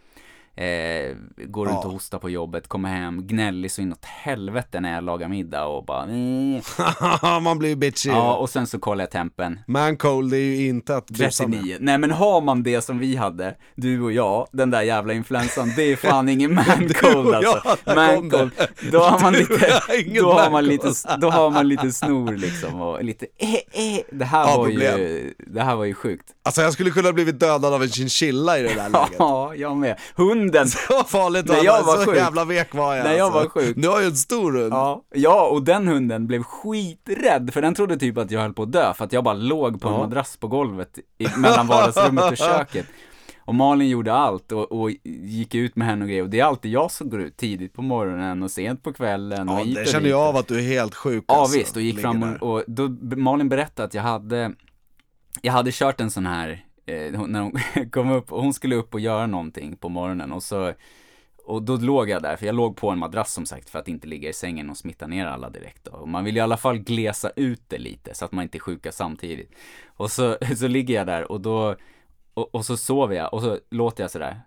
[0.57, 1.87] Eh, går runt Ja.
[1.87, 5.85] och hostar på jobbet, kommer hem, gnällig så inåt helvete när jag lagar middag och
[5.85, 6.07] bara.
[7.41, 8.09] Man blir ju bitchy.
[8.11, 9.61] Ja, och sen så kollar jag tempen.
[9.67, 11.53] Man cold det är ju inte att busa med.
[11.59, 11.77] 39.
[11.81, 15.73] Nej men har man det som vi hade, du och jag, den där jävla influensan,
[15.77, 17.77] det är fan ingen mancold alltså.
[17.95, 18.51] Mancold,
[18.93, 19.81] då har man lite,
[20.21, 20.69] då har man mancold.
[20.69, 24.01] lite, då har man lite snor liksom och lite eh, eh.
[24.13, 24.99] Det här Ja, var problem.
[25.01, 26.25] ju, det här var ju sjukt.
[26.43, 29.15] Alltså jag skulle kunna blivit dödad av en chinchilla i det där läget.
[29.19, 29.99] Ja, jag med.
[30.45, 30.69] Hunden.
[30.89, 32.17] Så farligt När jag var så sjuk.
[32.17, 33.39] jävla vek var jag När jag alltså.
[33.39, 33.77] var sjuk.
[33.77, 34.73] Nu har jag en stor hund.
[34.73, 38.63] Ja, ja, och den hunden blev skiträdd, för den trodde typ att jag höll på
[38.63, 40.01] att dö, för att jag bara låg på en Ja.
[40.01, 42.87] madrass på golvet i, mellan vardagsrummet och köket.
[43.47, 46.45] Och Malin gjorde allt och, och gick ut med henne och grejer, och det är
[46.45, 49.75] alltid jag som går ut tidigt på morgonen och sent på kvällen och Ja, hit
[49.75, 51.59] det och känner jag av att du är helt sjuk Ja alltså.
[51.59, 54.53] visst, och gick fram och, och då, Malin berättade att jag hade,
[55.43, 57.53] jag hade kört en sån här, eh, när hon
[57.91, 60.73] kom upp, och hon skulle upp och göra någonting på morgonen och så,
[61.45, 63.89] och då låg jag där, för jag låg på en madrass som sagt för att
[63.89, 65.91] inte ligga i sängen och smitta ner alla direkt då.
[65.93, 68.61] Och man vill i alla fall glesa ut det lite så att man inte är
[68.61, 69.51] sjuka samtidigt.
[69.87, 71.77] Och så, så ligger jag där och då,
[72.35, 74.41] och, och så sover jag och så låter jag sådär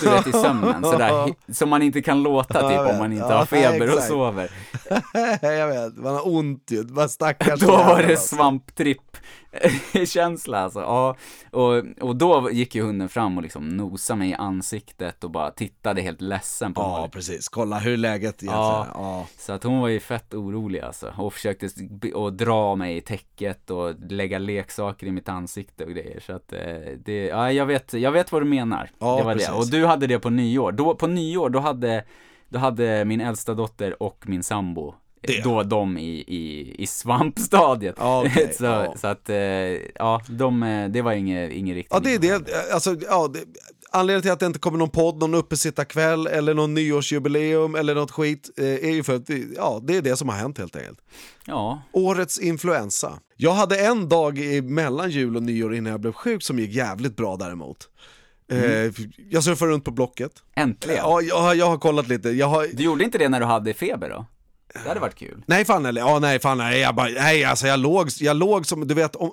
[0.00, 3.46] du vet i sömnen, sådär, som man inte kan låta typ om man inte har
[3.46, 4.50] feber och sover.
[5.42, 6.84] jag vet, man har ont ju.
[6.84, 8.36] Bara stackars Då var det alltså.
[8.36, 9.16] svamptripp
[10.06, 10.80] känsla alltså.
[10.80, 11.16] Ja,
[11.50, 15.50] och, och då gick ju hunden fram och liksom nosade mig i ansiktet och bara
[15.50, 17.10] tittade helt ledsen på Ja, mig.
[17.10, 17.48] precis.
[17.48, 18.84] Kolla hur läget egentligen Ja.
[18.84, 18.88] är.
[18.94, 19.26] Ja.
[19.38, 21.14] Så att hon var ju fett orolig alltså.
[21.16, 21.68] Och försökte
[22.14, 26.20] och dra mig i täcket och lägga leksaker i mitt ansikte och grejer.
[26.20, 26.60] Så att eh,
[27.04, 28.90] det, ja jag vet, jag vet vad du menar.
[28.98, 29.48] Ja, det var precis.
[29.48, 29.54] det.
[29.54, 30.72] Och du hade det på nyår.
[30.72, 32.04] Då, på nyår, då hade,
[32.48, 35.40] då hade min äldsta dotter och min sambo Det.
[35.44, 37.96] Då de i, i, i svampstadiet.
[37.98, 38.94] Okej, så, ja.
[39.00, 41.92] så att, eh, ja, de, eh, det var inget, inget riktigt.
[41.94, 42.72] Ja, det är det.
[42.74, 43.40] Alltså, ja, det.
[43.94, 48.10] Anledningen till att det inte kommer någon podd, någon uppesittarkväll eller någon nyårsjubileum eller något
[48.10, 50.98] skit eh, är ju för att ja, det är det som har hänt helt enkelt.
[51.46, 53.18] Ja, Årets influensa.
[53.36, 57.16] Jag hade en dag mellan jul och nyår innan jag blev sjuk som gick jävligt
[57.16, 57.88] bra däremot.
[58.52, 58.92] Eh,
[59.30, 60.32] jag surfade runt på Blocket.
[60.56, 60.98] äntligen.
[61.02, 62.30] Ja, jag, jag har kollat lite.
[62.30, 64.26] Jag har, Du gjorde inte det när du hade feber då?
[64.72, 65.44] Det hade varit kul.
[65.46, 68.66] Nej fan eller, ja nej fan nej, jag bara, nej alltså jag låg, jag låg
[68.66, 69.32] som, du vet om,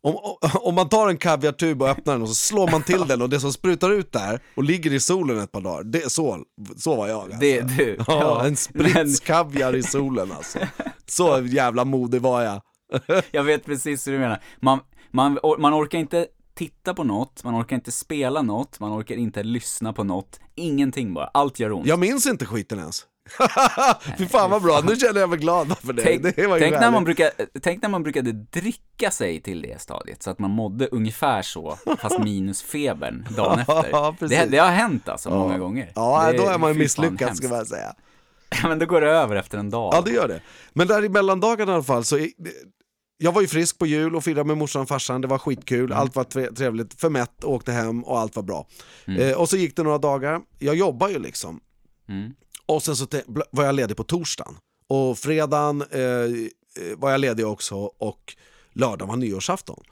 [0.00, 3.22] om, om man tar en kaviartub och öppnar den och så slår man till den
[3.22, 6.38] och det som sprutar ut där och ligger i solen ett par dagar, det, så,
[6.76, 7.38] så var jag alltså.
[7.40, 7.96] Det du.
[8.06, 10.58] Ja, en men- sprits kaviar i solen alltså.
[11.06, 12.60] Så jävla modig var jag.
[13.30, 14.42] Jag vet precis hur du menar.
[14.60, 14.78] Man,
[15.10, 19.42] man, man orkar inte titta på något, man orkar inte spela något, man orkar inte
[19.42, 20.40] lyssna på något.
[20.54, 21.26] Ingenting bara.
[21.34, 21.86] Allt gör ont.
[21.86, 23.06] Jag minns inte skiten ens.
[24.18, 26.02] Fy fan vad bra, nu känner jag mig glad för det.
[26.02, 27.30] Tänk, det var ju tänk, när man brukar,
[27.62, 31.78] tänk när man brukade dricka sig till det stadiet, så att man mådde ungefär så,
[31.98, 33.88] fast minus febern dagen efter.
[33.90, 35.92] Ja, det, det har hänt alltså många gånger.
[35.94, 37.94] Ja, det, då är man fan misslyckad ska man säga.
[38.62, 39.94] Men då går det över efter en dag.
[39.94, 40.40] Ja, det gör det.
[40.72, 42.34] Men där i mellandagarna i alla fall, så i-
[43.22, 45.92] jag var ju frisk på jul och firade med morsan och farsan, det var skitkul,
[45.92, 48.66] allt var tre- trevligt, för mätt, åkte hem och allt var bra.
[49.18, 51.60] Eh, och så gick det några dagar, jag jobbar ju liksom.
[52.08, 52.32] Mm.
[52.70, 53.06] Och sen så
[53.50, 54.56] var jag ledig på torsdagen.
[54.88, 58.36] Och fredagen eh, eh, var jag ledig också och
[58.72, 59.82] lördagen var nyårsafton.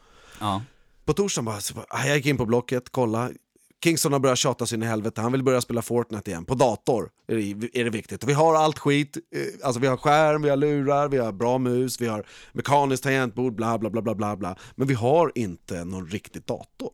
[0.41, 0.63] Ja.
[1.05, 3.31] På torsdagen bara, så bara, ah, jag gick in på Blocket, kolla.
[3.85, 6.45] Kingston har börjat tjata sin i helvete, han vill börja spela Fortnite igen.
[6.45, 8.23] På dator är det, är det viktigt.
[8.23, 11.33] Och vi har allt skit, eh, alltså vi har skärm, vi har lurar, vi har
[11.33, 14.57] bra mus, vi har mekaniskt tangentbord, bla bla bla bla bla bla.
[14.75, 16.93] Men vi har inte någon riktig dator.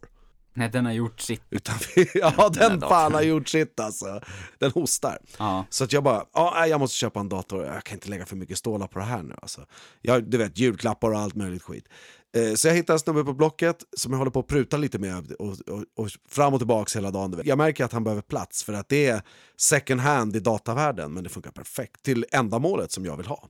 [0.55, 1.43] Nej, den har gjort sitt.
[1.51, 1.75] Utan
[2.15, 2.89] ja den datorn.
[2.89, 4.21] fan har gjort sitt alltså.
[4.59, 5.19] Den hostar.
[5.39, 5.67] Ja.
[5.71, 8.37] Så att jag bara, ja jag måste köpa en dator, jag kan inte lägga för
[8.37, 9.67] mycket stålar på det här nu alltså.
[10.03, 11.89] Jag, du vet, julklappar och allt möjligt skit.
[12.37, 14.99] Eh, så jag hittade en snubbe på Blocket som jag håller på att pruta lite
[14.99, 17.41] med och, och, och fram och tillbaks hela dagen.
[17.45, 19.23] Jag märker att han behöver plats för att det är
[19.57, 23.49] second hand i datavärlden men det funkar perfekt till ändamålet som jag vill ha.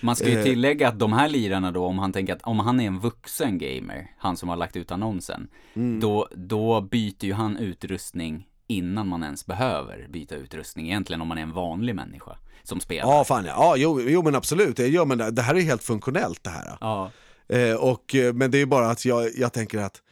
[0.00, 0.42] Man ska ju Eh.
[0.44, 3.58] tillägga att de här lirarna då, om han tänker att om han är en vuxen
[3.58, 6.00] gamer, han som har lagt ut annonsen, Mm.
[6.00, 11.38] då, då byter ju han utrustning innan man ens behöver byta utrustning egentligen om man
[11.38, 13.08] är en vanlig människa som spelar.
[13.12, 13.52] Ja, fan ja.
[13.56, 16.50] ja jo, jo men absolut, jag gör, men det, det här är helt funktionellt det
[16.50, 16.76] här.
[16.80, 17.10] Ja.
[17.48, 20.02] Eh, och, eh, men det är bara att jag, jag tänker att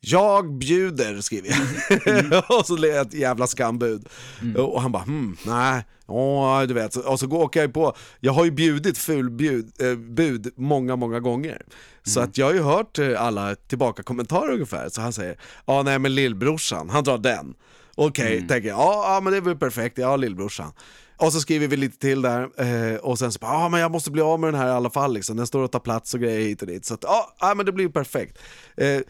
[0.00, 2.58] jag bjuder, skriver jag.
[2.58, 4.08] och så jag ett jävla skambud.
[4.56, 6.96] Och han bara, hmm, nej, åh, du vet.
[6.96, 11.20] Och så går- åker jag på, jag har ju bjudit fulbud eh, bud många, många
[11.20, 11.62] gånger.
[12.02, 14.88] Så att jag har ju hört eh, alla tillbaka kommentarer ungefär.
[14.88, 17.54] Så han säger, ja nej men lillbrorsan, han drar den.
[17.94, 20.72] Okej, tänker jag, ja, men det är väl perfekt, ja lillbrorsan.
[21.16, 23.90] Och så skriver vi lite till där eh, och sen så bara, ja men jag
[23.90, 25.36] måste bli av med den här i alla fall liksom.
[25.36, 26.84] Den står och tar plats och grejer hit och dit.
[26.84, 28.38] Så att, ja, ja men det blir ju perfekt.
[28.76, 29.00] Eh,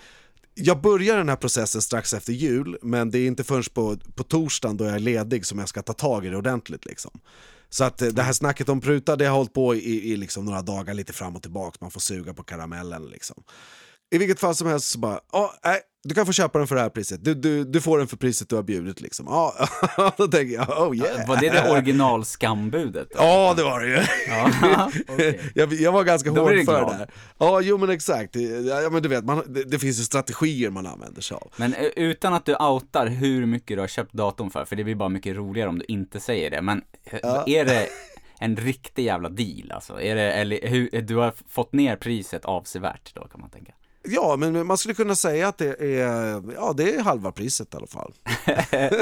[0.60, 4.22] jag börjar den här processen strax efter jul, men det är inte förrän på, på
[4.22, 6.84] torsdagen då jag är ledig som jag ska ta tag i det ordentligt.
[6.84, 7.20] Liksom.
[7.68, 10.44] Så att eh, det här snacket om pruta, det har hållit på i, i liksom
[10.44, 13.42] några dagar lite fram och tillbaka, man får suga på karamellen liksom.
[14.10, 16.74] I vilket fall som helst så bara, oh, nej, du kan få köpa den för
[16.74, 19.26] det här priset, du, du, du får den för priset du har bjudit liksom.
[19.28, 19.54] Ja,
[20.16, 21.28] då tänker jag, oh yeah.
[21.28, 23.08] Var det det original skambudet?
[23.14, 24.02] Ja, det var det ju.
[24.28, 25.40] Ja, okej.
[25.54, 27.10] jag, jag var ganska Då hård för det där.
[27.38, 28.36] Ja, jo men exakt.
[28.36, 31.52] Ja, men du vet, man, det, det finns ju strategier man använder sig av.
[31.56, 34.84] Men eh, utan att du outar hur mycket du har köpt datorn för, för det
[34.84, 37.44] blir bara mycket roligare om du inte säger det, men eh, Ja.
[37.46, 37.88] är det
[38.38, 40.00] en riktig jävla deal alltså?
[40.00, 43.72] Är det, eller hur, du har fått ner priset avsevärt då kan man tänka?
[44.02, 47.76] Ja, men man skulle kunna säga att det är, ja, det är halva priset i
[47.76, 48.12] alla fall.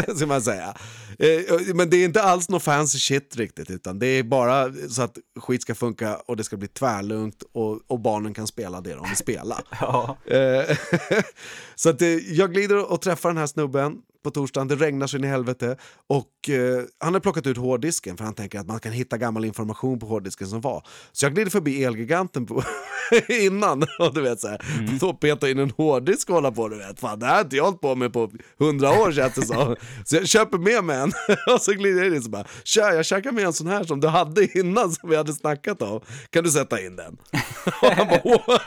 [0.17, 0.75] Ska man säga.
[1.19, 5.03] Eh, Men det är inte alls något fancy shit riktigt, utan det är bara så
[5.03, 8.95] att skit ska funka och det ska bli tvärlugnt och, och barnen kan spela det
[8.95, 9.63] de vill spela.
[9.81, 10.17] Ja.
[10.27, 10.77] Eh,
[11.75, 13.97] så att eh, jag glider och träffar den här snubben
[14.29, 18.17] på torsdagen, det regnar så in i helvete och eh, han har plockat ut hårddisken
[18.17, 20.87] för han tänker att man kan hitta gammal information på hårddisken som var.
[21.12, 22.62] Så jag glider förbi Elgiganten på,
[23.29, 24.99] innan och du vet såhär, mm.
[24.99, 27.01] då peta in en hårddisk och hålla på du vet.
[27.01, 29.77] Fan det här har inte jag hållit på med på hundra år känns det som.
[30.05, 31.12] Så jag köper med mig en
[31.55, 33.85] och så glider jag in och så bara, tja jag käkar med en sån här
[33.85, 36.01] som du hade innan som vi hade snackat om.
[36.31, 37.17] Kan du sätta in den?
[37.83, 38.59] Och han bara, "Åh."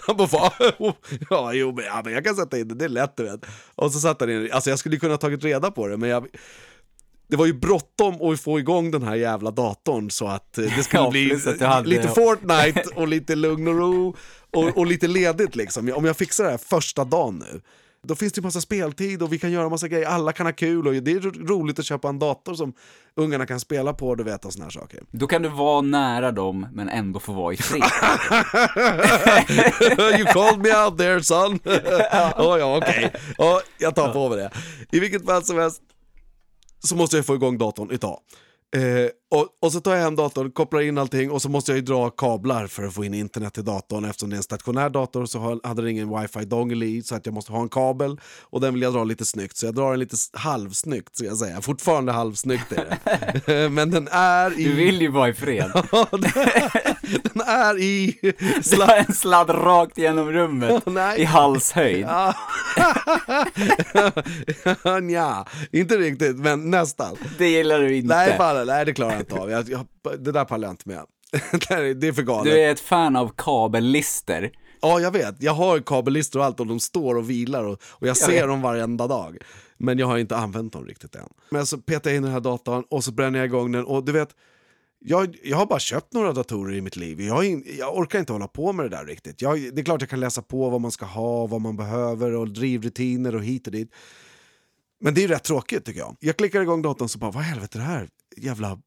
[0.00, 0.52] han bara,
[1.30, 3.46] ja jo men, ja men jag kan sätta in den, det är lätt du vet.
[3.74, 6.08] Och så satte han in, alltså jag skulle kunna ha tagit reda på det men
[6.08, 6.26] jag
[7.28, 10.82] det var ju bråttom att få igång den här jävla datorn så att eh, det
[10.82, 14.16] skulle Ja, bli hade- lite Fortnite och lite lugn och ro
[14.52, 15.92] och, och lite ledigt liksom.
[15.94, 17.60] Om jag fixar det här första dagen nu,
[18.06, 20.52] då finns det ju massa speltid och vi kan göra massa grejer, alla kan ha
[20.52, 22.72] kul och det är ro- roligt att köpa en dator som
[23.14, 25.02] ungarna kan spela på du vet och såna här saker.
[25.10, 27.82] Då kan du vara nära dem, men ändå få vara i fred.
[30.18, 31.58] you called me out there son.
[32.36, 33.12] oh, ja, okej.
[33.38, 34.50] Ja, jag tar på mig det.
[34.92, 35.82] I vilket fall som helst
[36.84, 38.18] så måste jag få igång datorn idag.
[38.76, 41.76] Eh, och, och så tar jag hem datorn, kopplar in allting och så måste jag
[41.76, 44.04] ju dra kablar för att få in internet till datorn.
[44.04, 47.26] Eftersom det är en stationär dator så hade den ingen wifi dongle i så att
[47.26, 49.56] jag måste ha en kabel och den vill jag dra lite snyggt.
[49.56, 51.60] Så jag drar den lite halvsnyggt, ska jag säga.
[51.60, 52.98] Fortfarande halvsnyggt är
[53.46, 53.68] det.
[53.70, 54.64] Men den är i...
[54.64, 55.72] Du vill ju vara i fred.
[57.22, 58.18] den är i...
[58.70, 61.20] Du har en sladd rakt genom rummet Nej.
[61.20, 62.06] i halshöjd.
[65.02, 67.16] Nja, inte riktigt, men nästan.
[67.38, 68.14] Det gillar du inte.
[68.14, 69.50] Nej, fan, nej, det klarar jag inte av.
[69.50, 69.86] Jag, jag,
[70.18, 71.02] det där pallar jag inte med.
[71.68, 72.52] Det är- det för galet.
[72.52, 74.50] Du är ett fan av kabellister.
[74.82, 75.42] Ja, jag vet.
[75.42, 78.46] Jag har kabellistor och allt och de står och vilar och, och jag ser vet.
[78.46, 79.36] dem varenda dag.
[79.78, 81.28] Men jag har inte använt dem riktigt än.
[81.50, 84.04] Men så petar jag in den här datorn och så bränner jag igång den och
[84.04, 84.28] du vet,
[85.08, 87.20] jag, jag har bara köpt några datorer i mitt liv.
[87.20, 89.42] Jag, in, jag orkar inte hålla på med det där riktigt.
[89.42, 92.32] Jag, det är klart jag kan läsa på vad man ska ha, vad man behöver
[92.32, 93.90] och drivrutiner och hit och dit.
[95.00, 96.16] Men det är rätt tråkigt tycker jag.
[96.20, 98.08] Jag klickar igång datorn så bara, vad i helvete är det här?
[98.36, 98.78] Jävla,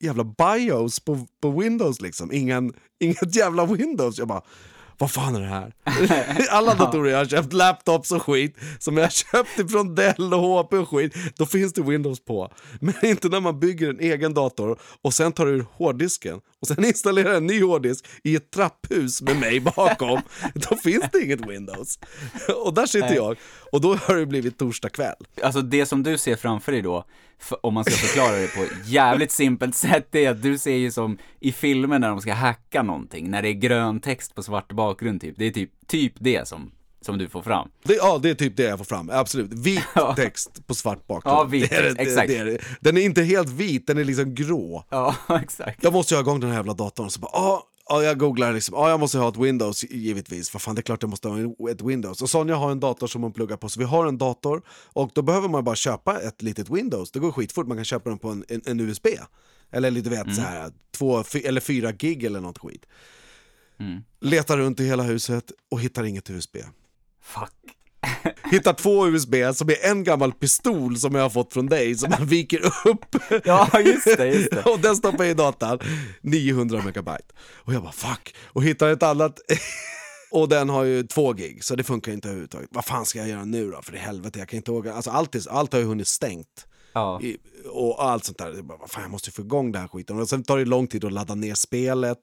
[0.00, 2.32] jävla bios på, på Windows liksom.
[2.32, 4.18] Ingen, inget jävla Windows.
[4.18, 4.42] Jag bara,
[4.98, 5.72] vad fan är det här?
[6.50, 10.40] Alla datorer jag har köpt, laptops och skit, som jag har köpt ifrån Dell och
[10.40, 12.52] HP och skit, då finns det Windows på.
[12.80, 16.84] Men inte när man bygger en egen dator och sen tar ur hårddisken och sen
[16.84, 20.20] installerar en ny hårddisk i ett trapphus med mig bakom.
[20.54, 21.98] då finns det inget Windows.
[22.64, 23.36] Och där sitter jag.
[23.72, 25.14] Och då har det blivit torsdag kväll.
[25.42, 27.04] Alltså det som du ser framför dig då,
[27.60, 30.76] om man ska förklara det på ett jävligt simpelt sätt, det är att du ser
[30.76, 34.42] ju som i filmer när de ska hacka någonting, när det är grön text på
[34.42, 35.34] svart bakgrund typ.
[35.38, 36.70] Det är typ, typ det som,
[37.04, 37.68] som du får fram.
[37.82, 39.10] Det, ja, det är typ det jag får fram.
[39.12, 39.52] Absolut.
[39.52, 39.84] Vit
[40.16, 41.36] text på svart bakgrund.
[41.36, 42.28] Ja, vit text, exakt.
[42.28, 42.58] det det.
[42.80, 44.84] Den är inte helt vit, den är liksom grå.
[44.90, 45.82] Ja, exakt.
[45.82, 47.10] Jag måste ju ha igång den här jävla datorn.
[47.10, 50.58] Så bara, ah, ja, jag googlar liksom, ja jag måste ha ett Windows givetvis, för
[50.58, 52.22] fan det är klart jag måste ha ett Windows.
[52.22, 55.10] Och Sonja har en dator som hon pluggar på, så vi har en dator och
[55.14, 57.10] då behöver man bara köpa ett litet Windows.
[57.10, 59.06] Det går skitfort, man kan köpa den på en, en, en USB.
[59.72, 62.86] Eller lite vet så här, två eller fyra gig eller något skit.
[64.20, 66.56] Letar runt i hela huset och hittar inget USB.
[67.24, 67.50] Fuck.
[68.50, 72.10] Hittar två USB som är en gammal pistol som jag har fått från dig som
[72.10, 73.16] man viker upp.
[73.44, 74.62] Ja, just det, just det.
[74.62, 75.78] och den stoppar jag i datan,
[76.20, 77.34] 900 megabyte.
[77.54, 79.40] Och jag bara fuck, och hittar ett annat
[80.30, 82.68] och den har ju två gig så det funkar inte överhuvudtaget.
[82.72, 83.82] Vad fan ska jag göra nu då?
[83.82, 84.94] För i helvete, jag kan inte åka.
[84.94, 86.66] Alltså allt, är, allt har ju hunnit stängt.
[86.92, 87.20] Ja.
[87.22, 87.36] I,
[87.72, 88.54] och allt sånt där.
[88.54, 90.20] Jag bara, vad fan, jag måste ju få igång den här skiten.
[90.20, 92.18] Och sen tar det lång tid att ladda ner spelet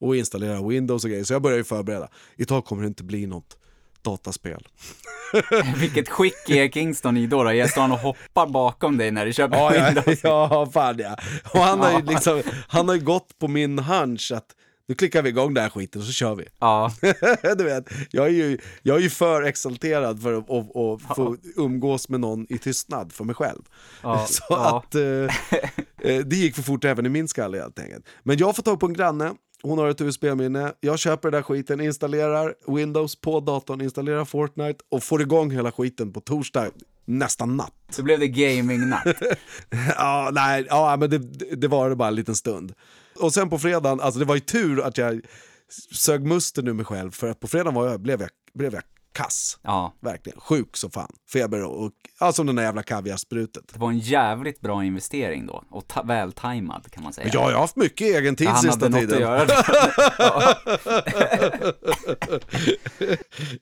[0.00, 1.24] och installera Windows och grejer.
[1.24, 2.08] Så jag börjar ju förbereda.
[2.36, 3.56] Idag kommer det inte bli något
[4.04, 4.68] dataspel.
[5.76, 7.42] Vilket skick är Kingston i då?
[7.44, 7.52] då?
[7.52, 10.20] Jag står och hoppar bakom dig när du köper Ja, ja, Windows.
[10.22, 11.16] ja fan ja.
[11.54, 12.10] Och han har ju Ja.
[12.12, 14.46] liksom, han har ju gått på min hunch att
[14.88, 16.44] nu klickar vi igång den här skiten och så kör vi.
[16.60, 16.92] Ja,
[17.56, 21.36] du vet, jag är ju, jag är ju för exalterad för att att- att få
[21.56, 23.62] umgås med någon i tystnad för mig själv.
[24.02, 24.78] Ja, Så ja.
[24.78, 25.02] att eh,
[26.12, 28.06] eh, det gick för fort även i min skalle helt enkelt.
[28.22, 29.32] Men jag får tag på en granne,
[29.62, 34.84] hon har ett USB-minne, jag köper den där skiten, installerar Windows på datorn, installerar Fortnite
[34.88, 36.70] och får igång hela skiten på torsdag
[37.04, 37.72] nästan natt.
[37.90, 39.06] så blev det gaming-natt.
[39.96, 41.18] ja, nej, ja, men det,
[41.56, 42.72] det var det bara en liten stund.
[43.20, 45.20] Och sen på fredagen, alltså det var ju tur att jag
[45.94, 48.82] sög musten ur mig själv för att på fredagen var jag, blev, jag, blev jag
[49.12, 49.58] kass.
[49.62, 51.12] Ja, Verkligen, sjuk som fan.
[51.32, 53.64] Feber och, och ja, som den där jävla kaviarsprutet.
[53.72, 57.30] det var en jävligt bra investering då, och ta- vältajmad kan man säga.
[57.32, 59.20] Ja, jag har haft mycket egen tid sista tiden.
[59.20, 59.46] då.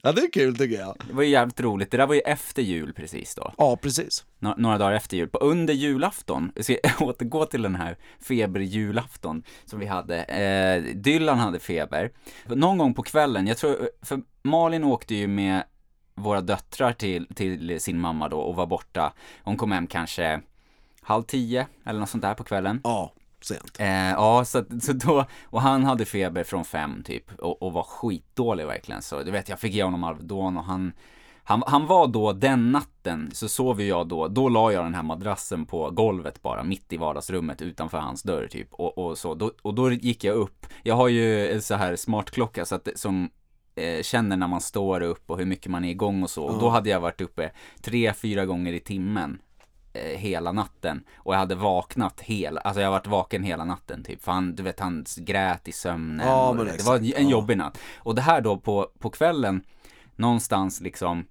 [0.03, 0.97] Ja, det är kul tycker jag.
[1.09, 3.53] Det var ju jävligt roligt, det där var ju efter jul precis då.
[3.59, 4.25] Ja, precis.
[4.43, 9.43] Nå- några dagar efter jul, på under julafton, jag ska återgå till den här feberjulafton
[9.65, 10.23] som vi hade.
[10.25, 12.11] Eh, Dylan hade feber.
[12.47, 15.63] Någon gång på kvällen, jag tror, för Malin åkte ju med
[16.15, 19.13] våra döttrar till, till sin mamma då och var borta.
[19.43, 20.41] Hon kom hem kanske
[21.03, 22.81] halv tio eller något sånt där på kvällen.
[22.85, 23.77] Ja, sent.
[23.81, 27.83] Eh, ja, så, så då, och han hade feber från fem typ och, och var
[27.83, 29.03] skitdålig verkligen.
[29.03, 30.93] Så du vet, jag fick ge honom Alvedon och han,
[31.51, 35.03] han, han var då, den natten, så sov jag då, då la jag den här
[35.03, 38.69] madrassen på golvet bara, mitt i vardagsrummet utanför hans dörr typ.
[38.75, 40.67] Och, och så, då, och då gick jag upp.
[40.83, 43.31] Jag har ju en så här smartklocka så att, det- som
[43.75, 46.45] eh, känner när man står upp och hur mycket man är igång och så.
[46.45, 47.51] Och då hade jag varit uppe
[47.83, 49.39] tre, fyra gånger i timmen
[49.93, 54.03] eh, hela natten och jag hade vaknat hela, alltså jag har varit vaken hela natten
[54.05, 56.87] typ, för han, du vet han grät i sömnen Ja, det exakt.
[56.89, 57.31] var en Ja.
[57.31, 57.79] jobbig natt.
[57.99, 59.63] Och det här då på, på kvällen,
[60.17, 61.25] någonstans liksom,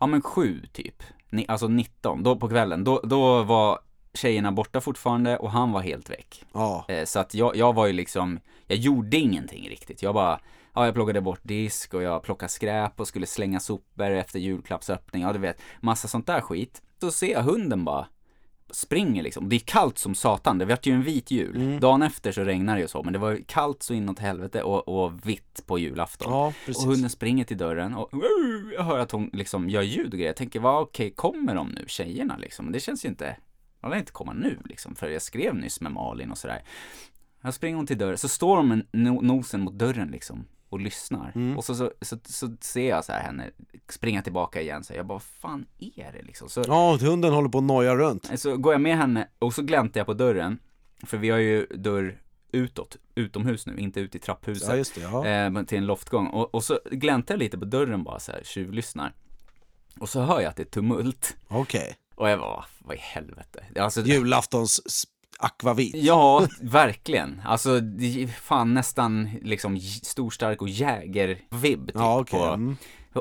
[0.00, 3.78] ja men sju typ, Ni, alltså 19, då på kvällen, då, då var
[4.14, 6.44] tjejerna borta fortfarande och han var helt väck.
[6.52, 6.84] Ja.
[6.88, 10.02] Eh, Så att jag, jag var ju liksom, jag gjorde ingenting riktigt.
[10.02, 10.40] Jag bara,
[10.74, 15.22] ja jag plockade bort disk och jag plockade skräp och skulle slänga sopor efter julklappsöppning.
[15.22, 16.82] Ja du vet, massa sånt där skit.
[17.00, 18.06] Då ser jag hunden bara
[18.70, 19.48] springer liksom.
[19.48, 21.56] Det är kallt som satan, det vart ju en vit jul.
[21.56, 21.80] Mm.
[21.80, 24.88] Dagen efter så regnar det ju så, men det var kallt så inåt helvete och,
[24.88, 26.32] och vitt på julafton.
[26.32, 26.86] Ja, och precis.
[26.86, 28.10] hunden springer till dörren och
[28.76, 30.26] jag hör att hon liksom gör ljud och grejer.
[30.26, 32.72] Jag tänker, vad okej, kommer de nu, tjejerna liksom?
[32.72, 33.36] Det känns ju inte,
[33.80, 36.62] de lär inte komma nu liksom, för jag skrev nyss med Malin och sådär.
[37.42, 40.80] Jag springer hon till dörren, så står de med no- nosen mot dörren liksom och
[40.80, 41.32] lyssnar.
[41.34, 41.56] Mm.
[41.56, 43.50] Och så, så, så, så ser jag så här henne
[43.88, 46.48] springa tillbaka igen, så jag bara, vad fan är det liksom?
[46.48, 48.40] Så, Ja, hunden håller på att noja runt.
[48.40, 50.58] så går jag med henne och så gläntar jag på dörren,
[51.02, 52.20] för vi har ju dörr
[52.52, 54.68] utåt, utomhus nu, inte ut i trapphuset.
[54.68, 55.00] Ja, just det.
[55.00, 55.26] Ja.
[55.26, 56.26] Eh, till en loftgång.
[56.26, 59.12] Och, och så gläntar jag lite på dörren bara så här, tjuvlyssnar.
[60.00, 61.36] Och så hör jag att det är tumult.
[61.48, 61.96] Okej.
[62.14, 63.64] Och jag bara, vad i helvete.
[63.78, 65.06] Alltså, Julaftons
[65.38, 65.94] akvavit.
[65.96, 67.42] Ja, verkligen.
[67.44, 72.38] Alltså, det fan nästan liksom j- storstark och jäger-vibb typ, Ja, okej.
[72.40, 72.76] på Mm.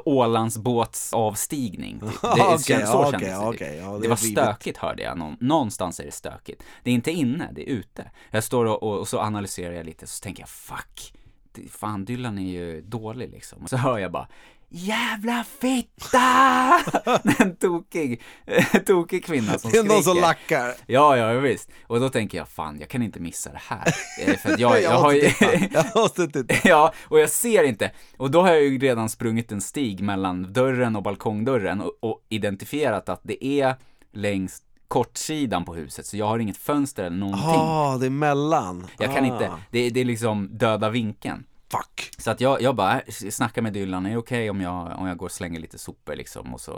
[0.06, 2.00] Ålandsbåtsavstigning.
[2.00, 2.10] Typ.
[2.22, 5.38] Det, Okej, känns, så ja, kändes okej, ja, det, det var stökigt hörde jag, Någon,
[5.40, 6.64] någonstans är det stökigt.
[6.84, 8.12] Det är inte inne, det är ute.
[8.32, 11.14] Jag står och, och, och så analyserar jag lite, så tänker jag fuck,
[11.70, 13.64] fan Dylan är ju dålig liksom.
[13.64, 14.28] Och så hör jag bara
[14.70, 16.20] Jävla fitta!
[17.44, 18.22] en tokig,
[18.86, 20.22] tokig kvinna som Det är någon som skriker.
[20.22, 20.74] lackar.
[20.86, 21.70] Ja, ja, visst.
[21.88, 23.96] Och då tänker jag, fan, jag kan inte missa det här.
[24.22, 25.60] Eh, För jag, jag, har måste ju...
[25.60, 25.78] titta.
[25.78, 26.56] Jag måste titta.
[26.70, 27.92] ja, och jag ser inte.
[28.18, 32.26] Och då har jag ju redan sprungit en stig mellan dörren och balkongdörren och, och
[32.30, 33.76] identifierat att det är
[34.14, 37.46] längs kortsidan på huset, så jag har inget fönster eller någonting.
[37.46, 38.88] Ja, det är mellan.
[38.98, 39.28] Jag kan ah.
[39.28, 41.46] inte, det, det är liksom döda vinkeln.
[41.78, 42.12] Fuck.
[42.18, 45.18] Så att jag, jag bara snackar med Dylan, är det okej om jag, om jag
[45.18, 46.72] går och slänger lite sopor liksom och så,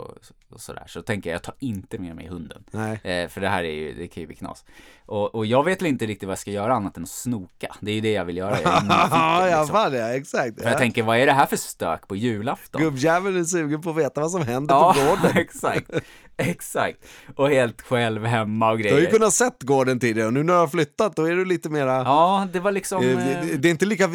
[0.50, 0.84] och sådär.
[0.86, 2.64] Så tänker jag, jag tar inte med mig hunden.
[2.70, 3.00] Nej.
[3.04, 4.64] Eh, för det här är ju, det kan ju bli knas.
[5.06, 7.74] Och, och jag vet väl inte riktigt vad jag ska göra annat än att snoka.
[7.80, 8.60] Det är ju det jag vill göra.
[8.60, 9.94] Jag Ja, liksom.
[9.94, 10.56] ja, exakt.
[10.58, 10.78] För jag Ja.
[10.78, 12.82] tänker, vad är det här för stök på julafton?
[12.82, 15.36] Gubbjäveln är sugen på att veta vad som händer Ja, på gården.
[15.36, 15.90] exakt.
[16.42, 16.98] Exakt.
[17.36, 19.10] Och helt själv hemma och Du har ju grejer.
[19.10, 21.92] kunnat sett gården tidigare och nu när du har flyttat då är du lite mera...
[21.92, 23.02] Ja, det var liksom...
[23.02, 24.08] Eh, eh, det, det är inte lika...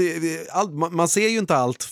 [0.91, 1.87] man, ser ju inte allt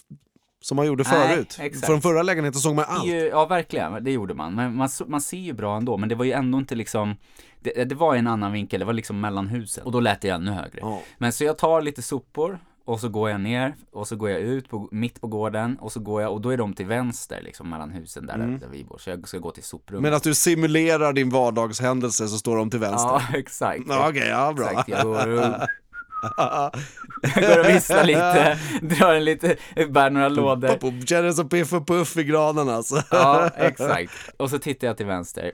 [0.61, 1.57] som man gjorde Nej, förut.
[1.59, 1.86] exakt.
[1.86, 3.32] Från förra lägenheten såg man det allt.
[3.32, 4.03] ja, verkligen.
[4.03, 4.55] Det gjorde man.
[4.55, 5.97] Men man, man ser ju bra ändå.
[5.97, 7.15] Men det var ju ändå inte liksom...
[7.59, 8.79] Det, det var en annan vinkel.
[8.79, 9.84] Det var liksom mellan husen.
[9.84, 10.79] Och då lät det ännu högre.
[10.82, 11.01] Ja.
[11.17, 12.59] Men så jag tar lite sopor
[12.91, 15.91] och så går jag ner och så går jag ut på, mitt på gården och
[15.91, 18.83] så går jag och då är de till vänster liksom mellan husen där, där vi
[18.83, 18.97] bor.
[18.97, 20.03] Så jag ska gå till soprummet.
[20.03, 23.09] Medan du simulerar din vardagshändelse så står de till vänster.
[23.09, 23.81] Ja, exakt.
[23.87, 24.69] Ja, Okej, ja bra.
[24.69, 25.41] Exakt, jag går och,
[27.35, 29.55] går och visslar lite, drar en lite,
[29.89, 31.05] bär några lådor.
[31.05, 33.03] Känner som Piff och Puff i granen alltså.
[33.11, 34.11] Ja, exakt.
[34.37, 35.51] Och så tittar jag till vänster,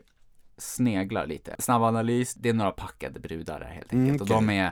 [0.57, 1.55] sneglar lite.
[1.59, 4.09] Snabb analys, det är några packade brudar där helt enkelt.
[4.09, 4.71] Mm, Och de är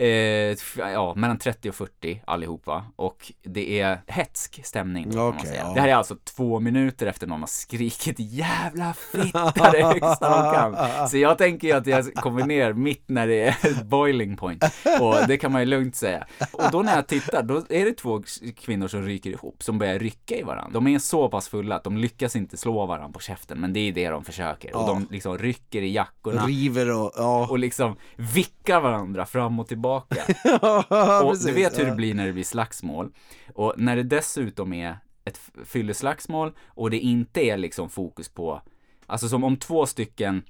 [0.00, 5.62] Eh, ja, mellan 30 och 40 allihopa och det är hetsk stämning säga.
[5.66, 5.72] ja.
[5.74, 10.54] Det här är alltså två minuter efter någon har skrikit jävla fitta det högsta de
[10.54, 11.08] kan.
[11.08, 14.64] Så jag tänker ju att jag kommer ner mitt när det är boiling point
[15.00, 16.26] och det kan man ju lugnt säga.
[16.52, 18.22] Och då när jag tittar, då är det två
[18.56, 20.70] kvinnor som ryker ihop, som börjar rycka i varandra.
[20.72, 23.80] De är så pass fulla att de lyckas inte slå varandra på käften, men det
[23.80, 24.76] är det de försöker.
[24.76, 24.86] Och Ja.
[24.86, 27.46] de liksom rycker i jackorna River och, ja.
[27.50, 29.89] och liksom vickar varandra fram och tillbaka.
[31.24, 33.12] Och du vet hur det blir när det blir slagsmål.
[33.54, 38.62] Och när det dessutom är ett fylleslagsmål och det inte är liksom fokus på,
[39.06, 40.42] alltså som om två stycken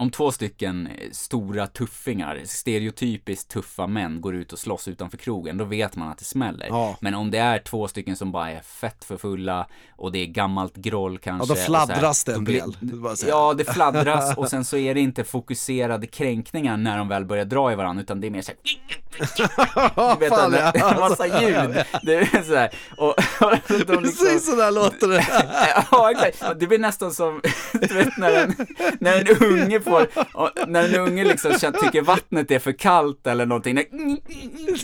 [0.00, 5.56] om två stycken eh, stora tuffingar, stereotypiskt tuffa män går ut och slåss utanför krogen,
[5.56, 6.66] då vet man att det smäller.
[6.68, 6.96] Ja.
[7.00, 10.26] Men om det är två stycken som bara är fett för fulla och det är
[10.26, 11.46] gammalt groll kanske.
[11.48, 13.26] då och så fladdras här, det en då del.
[13.28, 17.44] Ja, det fladdras och sen så är det inte fokuserade kränkningar när de väl börjar
[17.44, 18.58] dra i varandra, utan det är mer såhär
[20.14, 20.90] du vet, Fan, en, ja.
[20.90, 21.84] en massa ljud.
[22.02, 22.70] Det är så här.
[22.96, 25.26] Och, och de liksom, Precis sådär låter det.
[25.90, 26.60] Ja, exakt.
[26.60, 27.40] Det blir nästan som,
[27.72, 28.66] du vet när en,
[29.00, 33.76] när en unge får, när en unge liksom tycker vattnet är för kallt eller någonting.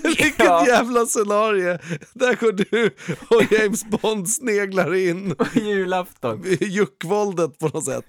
[0.02, 1.78] Vilket Ja, jävla scenario.
[2.12, 2.90] Där går du
[3.36, 6.44] och James Bond sneglar in julafton.
[6.46, 8.04] i juckvåldet på något sätt.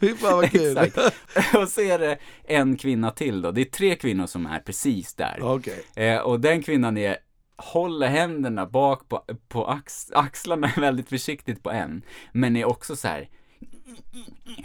[0.00, 0.78] Fy fan vad kul.
[0.78, 1.14] Exakt.
[1.54, 3.50] Och så är det en kvinna till då.
[3.50, 5.38] Det är tre kvinnor som är precis där.
[5.42, 5.84] Okej.
[5.96, 7.16] Eh, och den kvinnan är
[7.56, 12.02] håller händerna bak på, på ax, axlarna väldigt försiktigt på en,
[12.32, 13.28] men är också så här.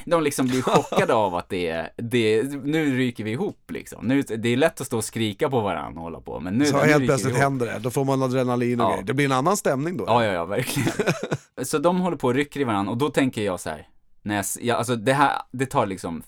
[0.05, 4.05] De liksom blir chockade av att det är, det nu ryker vi ihop liksom.
[4.07, 6.65] Nu, det är lätt att stå och skrika på varandra och hålla på, men nu,
[6.65, 7.41] Så nu helt plötsligt ihop.
[7.43, 8.89] händer det, då får man adrenalin och Ja.
[8.91, 9.03] grejer.
[9.05, 10.03] Det blir en annan stämning då.
[10.07, 10.91] Ja, ja, ja, verkligen.
[11.63, 13.87] så de håller på och rycker i varandra och då tänker jag så här,
[14.21, 16.23] när jag, alltså det här, det tar liksom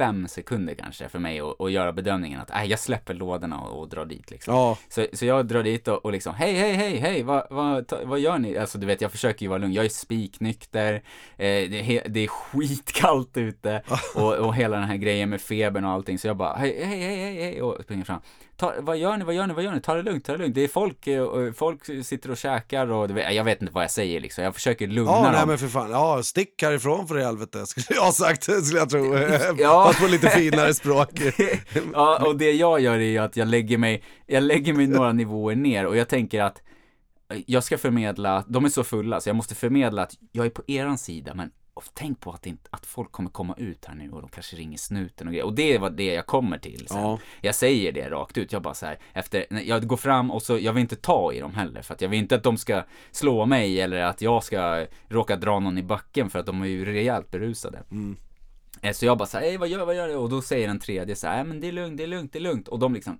[0.00, 3.80] fem sekunder kanske för mig att, att göra bedömningen att, äh, jag släpper lådorna och,
[3.80, 4.54] och drar dit liksom.
[4.54, 7.86] Ja, Så, så jag drar dit och, och liksom, hej, hej, hej, hej, vad, vad,
[7.88, 8.58] ta- vad gör ni?
[8.58, 11.00] Alltså du vet, jag försöker ju vara lugn, jag är spiknykter, eh,
[11.38, 13.82] det, är det är skitkallt ute.
[14.14, 16.98] Och, och hela den här grejen med febern och allting, så jag bara, hej, hej,
[17.00, 18.20] hej, hej, hej, och springer fram.
[18.60, 19.80] Ta, vad gör ni, vad gör ni, vad gör ni?
[19.80, 20.54] Ta det lugnt, ta det lugnt.
[20.54, 23.90] Det är folk, eh, och folk sitter och käkar och jag vet inte vad jag
[23.90, 25.32] säger liksom, jag försöker lugna ja dem.
[25.32, 25.90] nej men för fan.
[25.90, 29.16] Ja, stick härifrån för i helvete, skulle jag ha sagt, skulle jag tro.
[29.58, 29.84] Ja.
[29.86, 31.08] Fast på lite finare språk.
[31.92, 35.12] ja, och det jag gör är ju att jag lägger mig, jag lägger mig några
[35.12, 36.62] nivåer ner och jag tänker att
[37.46, 40.62] jag ska förmedla, de är så fulla så jag måste förmedla att jag är på
[40.66, 41.50] eran sida men
[41.86, 44.56] och tänk på att, inte, att folk kommer komma ut här nu och de kanske
[44.56, 45.46] ringer snuten och grejer.
[45.46, 47.00] Och det var det jag kommer till sen.
[47.00, 47.18] Ja.
[47.40, 50.58] Jag säger det rakt ut, jag bara så här, efter, jag går fram och så,
[50.58, 52.84] jag vill inte ta i dem heller för att jag vill inte att de ska
[53.10, 56.66] slå mig eller att jag ska råka dra någon i backen för att de är
[56.66, 57.78] ju rejält berusade.
[57.78, 58.29] Eh,
[58.94, 60.14] Så jag bara såhär, vad gör, vad gör du?
[60.14, 62.32] Och då säger den tredje så här, "Nej, men det är lugnt, det är lugnt,
[62.32, 62.68] det är lugnt.
[62.68, 63.18] Och de liksom,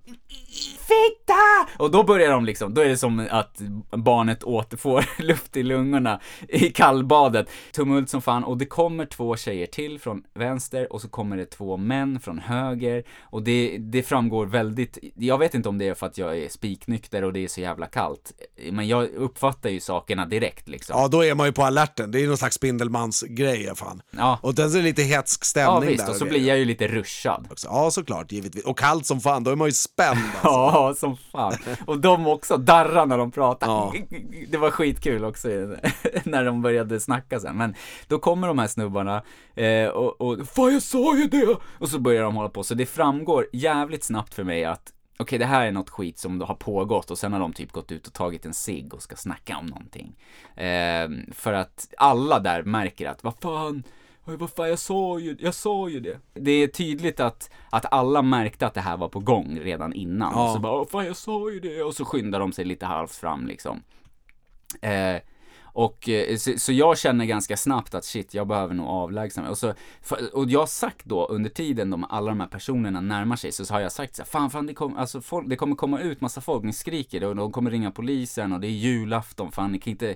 [0.77, 1.67] fitta!
[1.83, 6.19] Och då börjar de liksom, då är det som att barnet återfår luft i lungorna
[6.47, 7.49] i kallbadet.
[7.71, 11.45] Tumult som fan, och det kommer två tjejer till från vänster och så kommer det
[11.45, 13.03] två män från höger.
[13.21, 16.49] Och det, det framgår väldigt, jag vet inte om det är för att jag är
[16.49, 18.31] spiknykter och det är så jävla kallt.
[18.71, 20.99] Men jag uppfattar ju sakerna direkt liksom.
[20.99, 22.11] Ja, då är man ju på alerten.
[22.11, 24.01] Det är ju någon slags Spindelmans-grej, fan.
[24.11, 24.39] Ja.
[24.41, 26.11] Och den är lite hetsk Ja stämning visst, där.
[26.11, 27.47] och så blir jag ju lite ruschad.
[27.51, 27.67] också.
[27.67, 28.65] Ja, såklart, givetvis.
[28.65, 30.47] Och kallt som fan, då är man ju spänd alltså.
[30.47, 31.57] Ja, som fan.
[31.85, 33.67] Och de också darrar när de pratar.
[33.67, 33.93] Ja.
[34.47, 35.47] Det var skitkul också
[36.23, 37.57] när de började snacka sen.
[37.57, 37.75] Men
[38.07, 39.23] då kommer de här snubbarna
[39.55, 41.57] eh, och, och fan jag sa ju det!
[41.79, 42.63] Och så börjar de hålla på.
[42.63, 46.41] Så det framgår jävligt snabbt för mig att Okej, det här är något skit som
[46.41, 49.15] har pågått och sen har de typ gått ut och tagit en cigg och ska
[49.15, 50.15] snacka om någonting.
[50.55, 53.83] Eh, för att alla där märker att, vad fan,
[54.25, 56.19] vad fan, jag sa ju, jag sa ju det.
[56.33, 60.33] Det är tydligt att, att alla märkte att det här var på gång redan innan.
[60.35, 60.53] Ja.
[60.53, 61.83] Så bara, "Åh, fan jag sa ju det.
[61.83, 63.83] Och så skyndar de sig lite halvt fram liksom.
[64.81, 65.15] Eh,
[65.73, 69.49] och eh, så, så jag känner ganska snabbt att shit, jag behöver nog avlägsna mig.
[69.51, 69.73] Och, så,
[70.33, 73.65] och jag har sagt då under tiden de, alla de här personerna närmar sig så,
[73.65, 75.99] så har jag sagt så här, fan, fan det, kom, alltså, folk, det kommer komma
[75.99, 79.71] ut massa folk, ni skriker och de kommer ringa polisen och det är julafton, fan
[79.71, 80.15] ni kan inte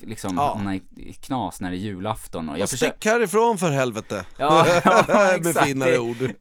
[0.00, 0.54] liksom Ja.
[0.54, 0.80] hamna i
[1.20, 2.48] knas när det är julafton.
[2.48, 4.24] Och jag Och försöker Stick härifrån för helvete.
[4.36, 6.16] Ja, ja, Med finare ord.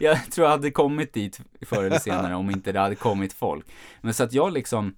[0.00, 3.66] jag tror jag hade kommit dit förr eller senare om inte det hade kommit folk.
[4.00, 4.94] Men så att jag liksom,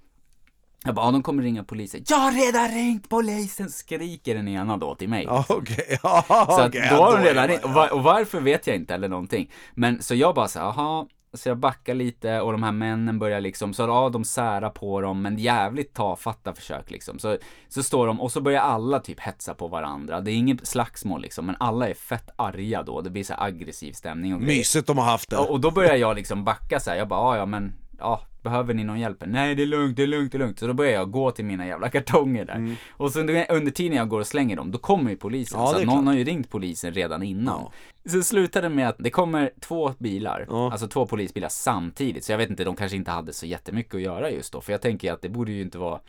[0.84, 2.04] jag bara, ja, de kommer ringa polisen.
[2.08, 5.28] Jag har redan ringt polisen, skriker den ena då till mig.
[5.28, 5.98] Okej.
[6.02, 8.94] Ja, Så att då har de redan ringt, och, var, och varför vet jag inte
[8.94, 9.50] eller någonting.
[9.74, 11.06] Men så jag bara så jaha,
[11.38, 15.00] så jag backar lite och de här männen börjar liksom, så ja, de särar på
[15.00, 17.18] dem, men jävligt tafatta försök liksom.
[17.18, 17.36] Så,
[17.68, 20.20] så står de, och så börjar alla typ hetsa på varandra.
[20.20, 23.00] Det är inget slagsmål liksom, men alla är fett arga då.
[23.00, 24.58] Det blir så aggressiv stämning och grejer.
[24.58, 25.36] Mysigt de har haft det.
[25.36, 26.96] Och, och då börjar jag liksom backa så här.
[26.96, 29.22] jag bara, "Ja, ja men, ja, behöver ni någon hjälp?
[29.26, 30.58] Nej det är lugnt, det är lugnt, det är lugnt.
[30.58, 32.54] Så då börjar jag gå till mina jävla kartonger där.
[32.54, 32.76] Mm.
[32.90, 35.60] Och så under, under tiden jag går och slänger dem, då kommer ju polisen.
[35.60, 36.04] Ja, så någon klart.
[36.04, 37.60] har ju ringt polisen redan innan.
[38.04, 38.10] Ja.
[38.10, 40.70] Så slutade det med att det kommer två bilar, Ja.
[40.72, 42.24] alltså två polisbilar samtidigt.
[42.24, 44.60] Så jag vet inte, de kanske inte hade så jättemycket att göra just då.
[44.60, 46.00] För jag tänker att det borde ju inte vara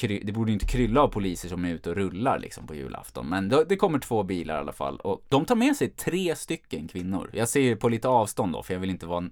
[0.00, 3.26] det borde ju inte krylla av poliser som är ute och rullar liksom på julafton.
[3.26, 4.96] Men det kommer två bilar i alla fall.
[4.96, 7.30] Och de tar med sig tre stycken kvinnor.
[7.32, 9.24] Jag ser ju på lite avstånd då, för jag vill inte vara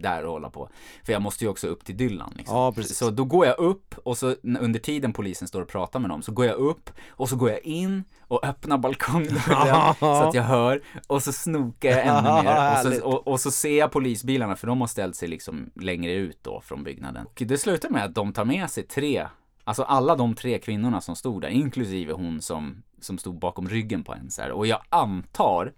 [0.00, 0.68] där och hålla på.
[1.04, 2.56] För jag måste ju också upp till Dylan liksom.
[2.56, 2.82] Ja.
[2.82, 6.22] Så då går jag upp och så under tiden polisen står och pratar med dem
[6.22, 10.42] så går jag upp och så går jag in och öppnar balkongdörren så att jag
[10.42, 14.56] hör och så snokar jag ännu mer och så, och, och så ser jag polisbilarna
[14.56, 17.26] för de har ställt sig liksom längre ut då från byggnaden.
[17.26, 19.26] Och det slutar med att de tar med sig tre
[19.64, 24.04] Alltså alla de tre kvinnorna som stod där, inklusive hon som, som stod bakom ryggen
[24.04, 24.50] på en så här.
[24.50, 25.72] Och jag antar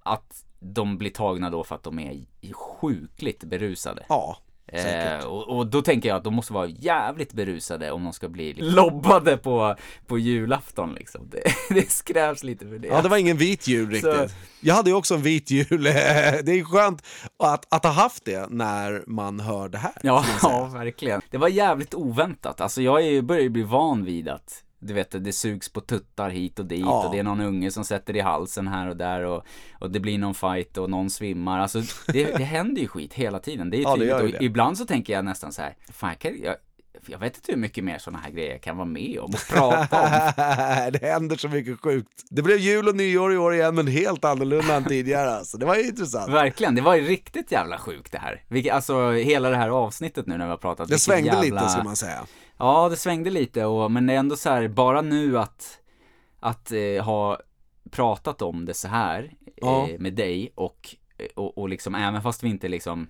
[0.00, 4.06] att de blir tagna då för att de är sjukligt berusade.
[4.08, 4.36] Ja,
[4.72, 8.28] Eh, och, och då tänker jag att de måste vara jävligt berusade om de ska
[8.28, 11.30] bli liksom lobbade på, på julafton liksom.
[11.30, 11.42] Det,
[11.74, 12.88] det skrävs lite för det.
[12.88, 14.12] Ja, det var ingen vit jul riktigt.
[14.14, 14.28] Så-
[14.60, 15.82] Jag hade ju också en vit jul.
[15.82, 17.02] Det är skönt
[17.38, 19.92] att, att ha haft det när man hör det här.
[20.02, 21.20] Ja, ja, verkligen.
[21.30, 22.60] Det var jävligt oväntat.
[22.60, 26.30] Alltså jag är, börjar ju bli van vid att du vet, det sugs på tuttar
[26.30, 27.06] hit och dit Ja.
[27.06, 29.44] och det är någon unge som sätter i halsen här och där och,
[29.78, 31.58] och det blir någon fight och någon svimmar.
[31.60, 33.70] Alltså det, det händer ju skit hela tiden.
[33.70, 34.14] Det är ju Ja, tydligt.
[34.14, 34.44] och det.
[34.44, 36.54] ibland så tänker jag nästan så här, fan jag, kan, jag,
[37.06, 39.48] jag vet inte hur mycket mer sådana här grejer jag kan vara med om och
[39.50, 40.32] prata om.
[40.92, 42.24] det händer så mycket sjukt.
[42.30, 45.30] Det blev jul och nyår i år igen, men helt annorlunda än tidigare.
[45.30, 45.58] Alltså.
[45.58, 46.32] Det var ju intressant.
[46.32, 48.42] Verkligen, det var ju riktigt jävla sjukt det här.
[48.48, 50.88] Vilket, alltså hela det här avsnittet nu när vi har pratat.
[50.88, 51.42] Det svängde jävla...
[51.60, 52.26] lite, ska man säga.
[52.58, 55.80] Ja, det svängde lite och, men det är ändå så här, bara nu att,
[56.40, 57.40] att eh, ha
[57.90, 59.88] pratat om det så här Ja.
[59.98, 60.96] med dig och,
[61.34, 63.08] och, och liksom även fast vi inte liksom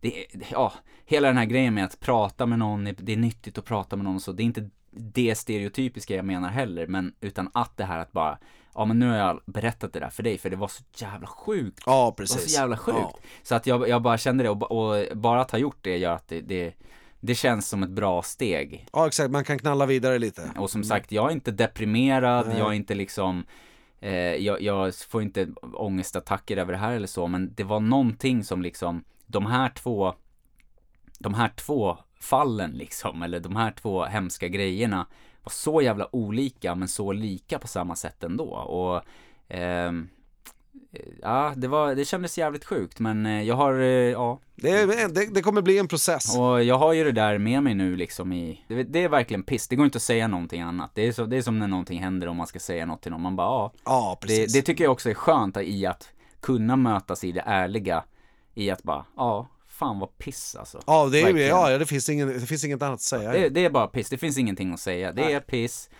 [0.00, 0.72] det, ja,
[1.04, 4.04] hela den här grejen med att prata med någon, det är nyttigt att prata med
[4.04, 7.84] någon och så, det är inte det stereotypiska jag menar heller, men utan att det
[7.84, 8.38] här att bara,
[8.74, 11.26] ja men nu har jag berättat det där för dig, för det var så jävla
[11.26, 11.82] sjukt.
[11.86, 12.54] Ja, Det var precis.
[12.54, 12.98] så jävla sjukt.
[12.98, 13.18] Ja.
[13.42, 16.12] Så att jag, jag bara kände det och, och bara att ha gjort det gör
[16.12, 16.74] att det, det,
[17.26, 18.86] det känns som ett bra steg.
[18.92, 19.30] ja, exakt.
[19.30, 20.50] Man kan knalla vidare lite.
[20.56, 22.46] Och som sagt, jag är inte deprimerad.
[22.48, 22.58] Nej.
[22.58, 23.44] jag är inte liksom
[24.00, 28.44] eh, jag, jag får inte ångestattacker över det här eller så, men det var någonting
[28.44, 30.14] som liksom, de här två,
[31.18, 35.06] de här två fallen liksom, eller de här två hemska grejerna
[35.42, 38.48] var så jävla olika, men så lika på samma sätt ändå.
[38.50, 39.02] Och
[39.48, 40.08] ehm,
[41.22, 45.34] Ja, det var, det kändes jävligt sjukt men eh, jag har, eh, ja, Det, det,
[45.34, 46.36] det kommer bli en process.
[46.38, 49.42] och jag har ju det där med mig nu liksom i, det, det är verkligen
[49.42, 50.90] piss, det går inte att säga någonting annat.
[50.94, 53.12] Det är, så, det är som när någonting händer och man ska säga något till
[53.12, 53.72] någon, man bara ja.
[53.84, 54.52] Ja, precis.
[54.52, 56.08] det tycker jag också är skönt i att
[56.40, 58.04] kunna mötas i det ärliga,
[58.54, 60.82] i att bara, ja, fan vad piss alltså.
[60.86, 61.48] ja, det, är, Verkligen.
[61.48, 63.32] ja, det, finns ingen, det finns inget annat att säga.
[63.32, 65.12] Det, det är bara piss, det finns ingenting att säga.
[65.12, 65.34] Det Nej.
[65.34, 65.90] är piss.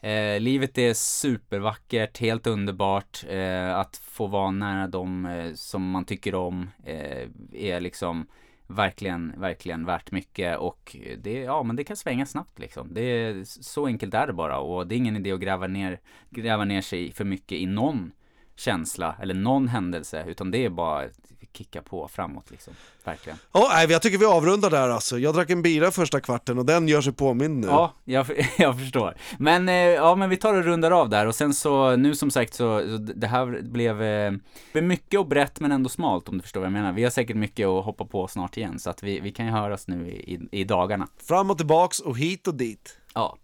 [0.00, 3.24] Eh, livet är supervackert, helt underbart.
[3.28, 8.26] Eh, att få vara nära dem eh, som man tycker om eh, är liksom
[8.66, 12.94] verkligen, verkligen värt mycket och det, ja men det kan svänga snabbt liksom.
[12.94, 16.00] Det är, så enkelt är det bara och det är ingen idé att gräva ner,
[16.30, 18.12] gräva ner sig för mycket i någon
[18.56, 21.04] känsla eller någon händelse utan det är bara
[21.52, 22.74] kicka på framåt liksom.
[23.04, 23.38] Verkligen.
[23.52, 25.18] Ja, nej, jag tycker vi avrundar där alltså.
[25.18, 27.66] Jag drack en bira första kvarten och den gör sig påmind nu.
[27.66, 28.26] Ja, jag,
[28.58, 29.14] jag förstår.
[29.38, 32.30] Men, eh, ja men vi tar och rundar av där och sen så, nu som
[32.30, 34.32] sagt så, det här blev, eh,
[34.72, 36.92] blev mycket och brett men ändå smalt om du förstår vad jag menar.
[36.92, 39.52] Vi har säkert mycket att hoppa på snart igen så att vi, vi kan ju
[39.52, 41.08] höras nu i, i dagarna.
[41.28, 42.98] Fram och tillbaks och hit och dit.
[43.14, 43.38] Ja.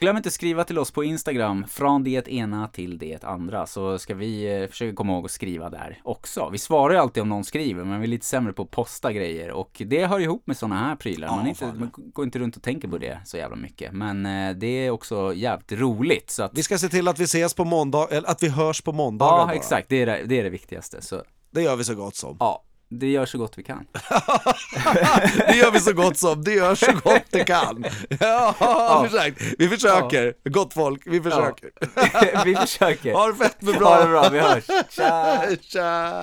[0.00, 4.14] Glöm inte skriva till oss på Instagram, från det ena till det andra, så ska
[4.14, 6.48] vi eh, försöka komma ihåg att skriva där också.
[6.52, 9.12] Vi svarar ju alltid om någon skriver, men vi är lite sämre på att posta
[9.12, 11.28] grejer och det hör ihop med sådana här prylar.
[11.28, 13.92] Ja, man, är inte, man går inte runt och tänker på det så jävla mycket,
[13.92, 17.24] men eh, det är också jävligt roligt så att Vi ska se till att vi
[17.24, 19.54] ses på måndag, eller att vi hörs på måndagar Ja, bara.
[19.54, 21.02] exakt, det är det, det är det viktigaste.
[21.02, 22.36] Så Det gör vi så gott som.
[22.40, 23.86] ja, det gör så gott vi kan.
[25.48, 27.84] Det gör vi så gott som, det gör så gott det kan.
[28.20, 29.06] Ja, Ja.
[29.06, 29.42] exakt.
[29.58, 30.34] Vi försöker.
[30.50, 31.70] Gott folk, vi försöker.
[32.44, 33.12] vi försöker.
[33.12, 34.00] Ha det fett med Ha bra.
[34.00, 34.64] det bra, vi hörs.
[34.90, 35.42] Tja!
[35.62, 36.22] Tja!